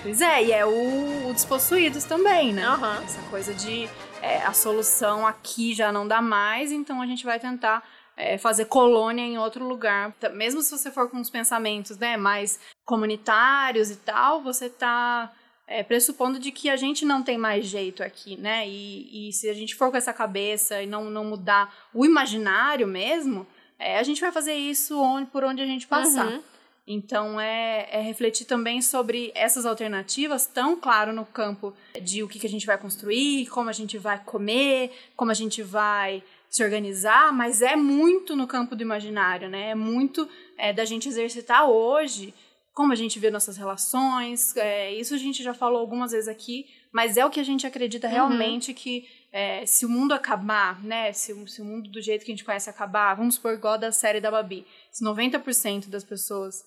Pois 0.00 0.20
é, 0.20 0.44
e 0.44 0.52
é 0.52 0.64
o, 0.64 1.28
o 1.28 1.34
Despossuídos 1.34 2.04
também, 2.04 2.54
né? 2.54 2.64
Aham. 2.64 3.02
Essa 3.04 3.20
coisa 3.28 3.52
de 3.52 3.88
é, 4.22 4.38
a 4.42 4.52
solução 4.52 5.26
aqui 5.26 5.74
já 5.74 5.90
não 5.90 6.06
dá 6.06 6.22
mais, 6.22 6.70
então 6.70 7.02
a 7.02 7.06
gente 7.06 7.24
vai 7.24 7.40
tentar 7.40 7.86
é, 8.16 8.38
fazer 8.38 8.66
colônia 8.66 9.22
em 9.22 9.38
outro 9.38 9.66
lugar. 9.66 10.12
Tá- 10.20 10.28
Mesmo 10.30 10.62
se 10.62 10.70
você 10.70 10.90
for 10.90 11.10
com 11.10 11.20
os 11.20 11.28
pensamentos 11.28 11.98
né, 11.98 12.16
mais 12.16 12.60
comunitários 12.86 13.90
e 13.90 13.96
tal, 13.96 14.40
você 14.42 14.70
tá 14.70 15.32
é, 15.66 15.82
pressupondo 15.82 16.38
de 16.38 16.52
que 16.52 16.70
a 16.70 16.76
gente 16.76 17.04
não 17.04 17.22
tem 17.22 17.36
mais 17.36 17.66
jeito 17.66 18.02
aqui, 18.02 18.36
né? 18.36 18.68
E, 18.68 19.28
e 19.28 19.32
se 19.32 19.50
a 19.50 19.52
gente 19.54 19.74
for 19.74 19.90
com 19.90 19.96
essa 19.96 20.12
cabeça 20.12 20.80
e 20.80 20.86
não, 20.86 21.10
não 21.10 21.24
mudar 21.24 21.74
o 21.92 22.06
imaginário 22.06 22.86
mesmo, 22.86 23.46
é, 23.80 23.98
a 23.98 24.02
gente 24.02 24.20
vai 24.20 24.30
fazer 24.30 24.54
isso 24.54 25.00
onde, 25.00 25.30
por 25.30 25.42
onde 25.42 25.62
a 25.62 25.66
gente 25.66 25.86
passar. 25.86 26.26
Uhum. 26.26 26.42
Então, 26.86 27.40
é, 27.40 27.88
é, 27.90 28.00
refletir 28.00 28.44
também 28.44 28.82
sobre 28.82 29.30
essas 29.34 29.64
alternativas, 29.64 30.46
tão 30.46 30.76
claro 30.76 31.12
no 31.12 31.24
campo 31.24 31.72
de 32.02 32.22
o 32.22 32.28
que, 32.28 32.38
que 32.38 32.46
a 32.46 32.50
gente 32.50 32.66
vai 32.66 32.76
construir, 32.76 33.46
como 33.46 33.70
a 33.70 33.72
gente 33.72 33.96
vai 33.96 34.18
comer, 34.22 34.92
como 35.16 35.30
a 35.30 35.34
gente 35.34 35.62
vai 35.62 36.22
se 36.48 36.64
organizar, 36.64 37.32
mas 37.32 37.62
é 37.62 37.76
muito 37.76 38.34
no 38.34 38.46
campo 38.46 38.74
do 38.74 38.82
imaginário, 38.82 39.48
né? 39.48 39.70
É 39.70 39.74
muito 39.74 40.28
é, 40.58 40.72
da 40.72 40.84
gente 40.84 41.08
exercitar 41.08 41.70
hoje 41.70 42.34
como 42.74 42.92
a 42.92 42.96
gente 42.96 43.18
vê 43.20 43.30
nossas 43.30 43.56
relações. 43.56 44.56
É, 44.56 44.92
isso 44.92 45.14
a 45.14 45.18
gente 45.18 45.42
já 45.42 45.54
falou 45.54 45.78
algumas 45.78 46.10
vezes 46.10 46.28
aqui, 46.28 46.66
mas 46.92 47.16
é 47.16 47.24
o 47.24 47.30
que 47.30 47.40
a 47.40 47.44
gente 47.44 47.66
acredita 47.66 48.06
Uhum. 48.06 48.12
realmente 48.12 48.74
que 48.74 49.06
é, 49.32 49.64
se 49.64 49.86
o 49.86 49.88
mundo 49.88 50.12
acabar, 50.12 50.82
né? 50.82 51.12
Se, 51.12 51.32
o- 51.32 51.46
se 51.46 51.62
o 51.62 51.64
mundo 51.64 51.88
do 51.90 52.00
jeito 52.02 52.24
que 52.24 52.32
a 52.32 52.34
gente 52.34 52.44
conhece 52.44 52.68
acabar, 52.68 53.14
vamos 53.14 53.36
supor 53.36 53.54
igual 53.54 53.78
da 53.78 53.92
série 53.92 54.20
da 54.20 54.30
Babi, 54.30 54.66
se 54.90 55.04
90% 55.04 55.88
das 55.88 56.02
pessoas 56.02 56.64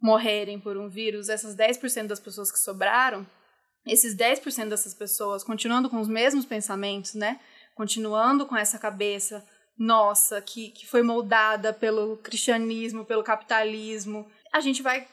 morrerem 0.00 0.60
por 0.60 0.76
um 0.76 0.88
vírus, 0.88 1.28
essas 1.28 1.56
10% 1.56 2.06
das 2.06 2.20
pessoas 2.20 2.52
que 2.52 2.58
sobraram, 2.58 3.26
esses 3.86 4.14
10% 4.16 4.68
dessas 4.68 4.94
pessoas 4.94 5.42
continuando 5.42 5.90
com 5.90 6.00
os 6.00 6.08
mesmos 6.08 6.44
pensamentos, 6.44 7.14
né? 7.14 7.40
Continuando 7.74 8.46
com 8.46 8.56
essa 8.56 8.78
cabeça 8.78 9.44
nossa, 9.76 10.40
que, 10.42 10.70
que 10.70 10.86
foi 10.86 11.02
moldada 11.02 11.72
pelo 11.72 12.16
cristianismo, 12.18 13.04
pelo 13.04 13.22
capitalismo, 13.24 14.28
a 14.52 14.60
gente 14.60 14.82
vai 14.82 15.06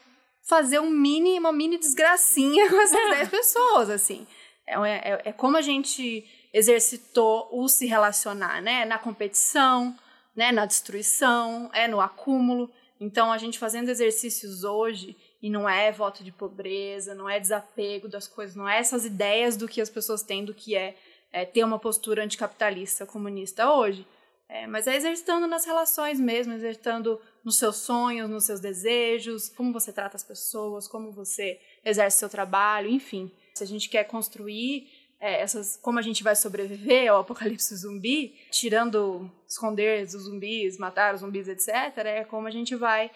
fazer 0.48 0.78
um 0.80 0.90
mini, 0.90 1.38
uma 1.38 1.52
mini 1.52 1.78
desgracinha 1.78 2.68
com 2.70 2.80
essas 2.80 3.10
10 3.10 3.28
pessoas, 3.28 3.90
assim. 3.90 4.26
É, 4.66 4.74
é, 4.74 5.22
é 5.26 5.32
como 5.32 5.56
a 5.56 5.62
gente 5.62 6.28
exercitou 6.52 7.48
o 7.52 7.68
se 7.68 7.86
relacionar, 7.86 8.60
né? 8.60 8.84
Na 8.84 8.98
competição, 8.98 9.96
né? 10.34 10.50
Na 10.52 10.66
destruição, 10.66 11.70
é 11.72 11.86
no 11.86 12.00
acúmulo. 12.00 12.70
Então, 13.00 13.30
a 13.30 13.38
gente 13.38 13.58
fazendo 13.58 13.90
exercícios 13.90 14.64
hoje, 14.64 15.16
e 15.42 15.50
não 15.50 15.68
é 15.68 15.92
voto 15.92 16.24
de 16.24 16.32
pobreza, 16.32 17.14
não 17.14 17.28
é 17.28 17.38
desapego 17.38 18.08
das 18.08 18.26
coisas, 18.26 18.56
não 18.56 18.68
é 18.68 18.78
essas 18.78 19.04
ideias 19.04 19.56
do 19.56 19.68
que 19.68 19.80
as 19.80 19.90
pessoas 19.90 20.22
têm 20.22 20.44
do 20.44 20.54
que 20.54 20.74
é, 20.74 20.96
é 21.30 21.44
ter 21.44 21.62
uma 21.62 21.78
postura 21.78 22.24
anticapitalista, 22.24 23.06
comunista 23.06 23.70
hoje. 23.70 24.06
É, 24.48 24.66
mas 24.66 24.86
é 24.86 24.94
exercitando 24.94 25.46
nas 25.46 25.64
relações 25.64 26.20
mesmo, 26.20 26.52
exercitando 26.52 27.20
nos 27.44 27.56
seus 27.56 27.76
sonhos, 27.76 28.30
nos 28.30 28.44
seus 28.44 28.60
desejos, 28.60 29.48
como 29.48 29.72
você 29.72 29.92
trata 29.92 30.16
as 30.16 30.22
pessoas, 30.22 30.86
como 30.86 31.10
você 31.10 31.60
exerce 31.84 32.18
seu 32.18 32.28
trabalho, 32.28 32.88
enfim. 32.88 33.30
Se 33.56 33.64
a 33.64 33.66
gente 33.66 33.88
quer 33.88 34.04
construir 34.04 34.86
é, 35.18 35.40
essas, 35.40 35.78
como 35.80 35.98
a 35.98 36.02
gente 36.02 36.22
vai 36.22 36.36
sobreviver 36.36 37.10
ao 37.10 37.20
apocalipse 37.20 37.74
zumbi, 37.74 38.34
tirando 38.50 39.30
esconder 39.48 40.04
os 40.04 40.12
zumbis, 40.12 40.78
matar 40.78 41.14
os 41.14 41.20
zumbis, 41.20 41.48
etc., 41.48 41.72
é 42.04 42.24
como 42.24 42.46
a 42.46 42.50
gente 42.50 42.74
vai, 42.74 43.10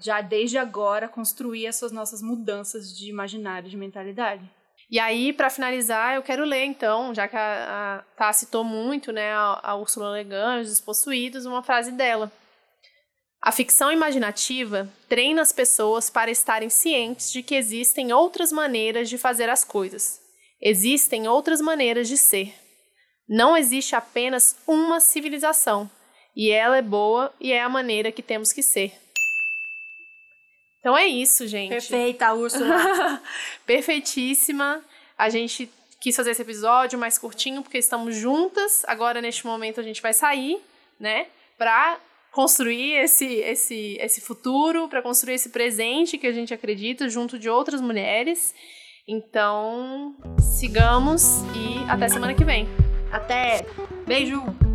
já 0.00 0.20
desde 0.20 0.58
agora, 0.58 1.08
construir 1.08 1.66
essas 1.66 1.92
nossas 1.92 2.20
mudanças 2.20 2.96
de 2.96 3.08
imaginário, 3.08 3.70
de 3.70 3.76
mentalidade. 3.76 4.44
E 4.90 4.98
aí, 4.98 5.32
para 5.32 5.48
finalizar, 5.48 6.16
eu 6.16 6.22
quero 6.22 6.44
ler, 6.44 6.64
então, 6.64 7.14
já 7.14 7.28
que 7.28 7.36
a, 7.36 8.00
a 8.00 8.02
Tá 8.16 8.32
citou 8.32 8.64
muito, 8.64 9.12
né, 9.12 9.32
a, 9.32 9.60
a 9.62 9.76
Ursula 9.76 10.18
Le 10.18 10.24
Guin, 10.24 10.60
Os 10.60 10.68
Despossuídos, 10.68 11.46
uma 11.46 11.62
frase 11.62 11.92
dela. 11.92 12.30
A 13.42 13.50
ficção 13.50 13.90
imaginativa 13.90 14.92
treina 15.08 15.40
as 15.40 15.52
pessoas 15.52 16.10
para 16.10 16.30
estarem 16.30 16.68
cientes 16.68 17.32
de 17.32 17.42
que 17.42 17.54
existem 17.54 18.12
outras 18.12 18.52
maneiras 18.52 19.08
de 19.08 19.16
fazer 19.16 19.48
as 19.48 19.64
coisas. 19.64 20.20
Existem 20.60 21.26
outras 21.26 21.60
maneiras 21.60 22.06
de 22.06 22.18
ser. 22.18 22.54
Não 23.26 23.56
existe 23.56 23.96
apenas 23.96 24.56
uma 24.66 25.00
civilização, 25.00 25.90
e 26.36 26.50
ela 26.50 26.76
é 26.76 26.82
boa 26.82 27.32
e 27.40 27.52
é 27.52 27.62
a 27.62 27.68
maneira 27.68 28.12
que 28.12 28.22
temos 28.22 28.52
que 28.52 28.62
ser. 28.62 28.92
Então 30.78 30.96
é 30.96 31.06
isso, 31.06 31.46
gente. 31.46 31.70
Perfeita, 31.70 32.32
Úrsula. 32.32 33.22
Perfeitíssima. 33.66 34.82
A 35.16 35.28
gente 35.28 35.70
quis 36.00 36.16
fazer 36.16 36.30
esse 36.30 36.42
episódio 36.42 36.98
mais 36.98 37.18
curtinho 37.18 37.62
porque 37.62 37.78
estamos 37.78 38.16
juntas. 38.16 38.84
Agora, 38.86 39.20
neste 39.20 39.46
momento, 39.46 39.80
a 39.80 39.82
gente 39.82 40.00
vai 40.00 40.14
sair, 40.14 40.58
né? 40.98 41.26
Pra 41.58 41.98
construir 42.32 42.94
esse, 42.94 43.26
esse, 43.26 43.96
esse 44.00 44.20
futuro, 44.20 44.88
para 44.88 45.02
construir 45.02 45.34
esse 45.34 45.50
presente 45.50 46.18
que 46.18 46.26
a 46.26 46.32
gente 46.32 46.54
acredita 46.54 47.08
junto 47.08 47.38
de 47.38 47.48
outras 47.48 47.80
mulheres. 47.80 48.54
Então, 49.06 50.14
sigamos 50.56 51.42
e 51.54 51.90
até 51.90 52.08
semana 52.08 52.34
que 52.34 52.44
vem. 52.44 52.68
Até. 53.10 53.66
Beijo! 54.06 54.69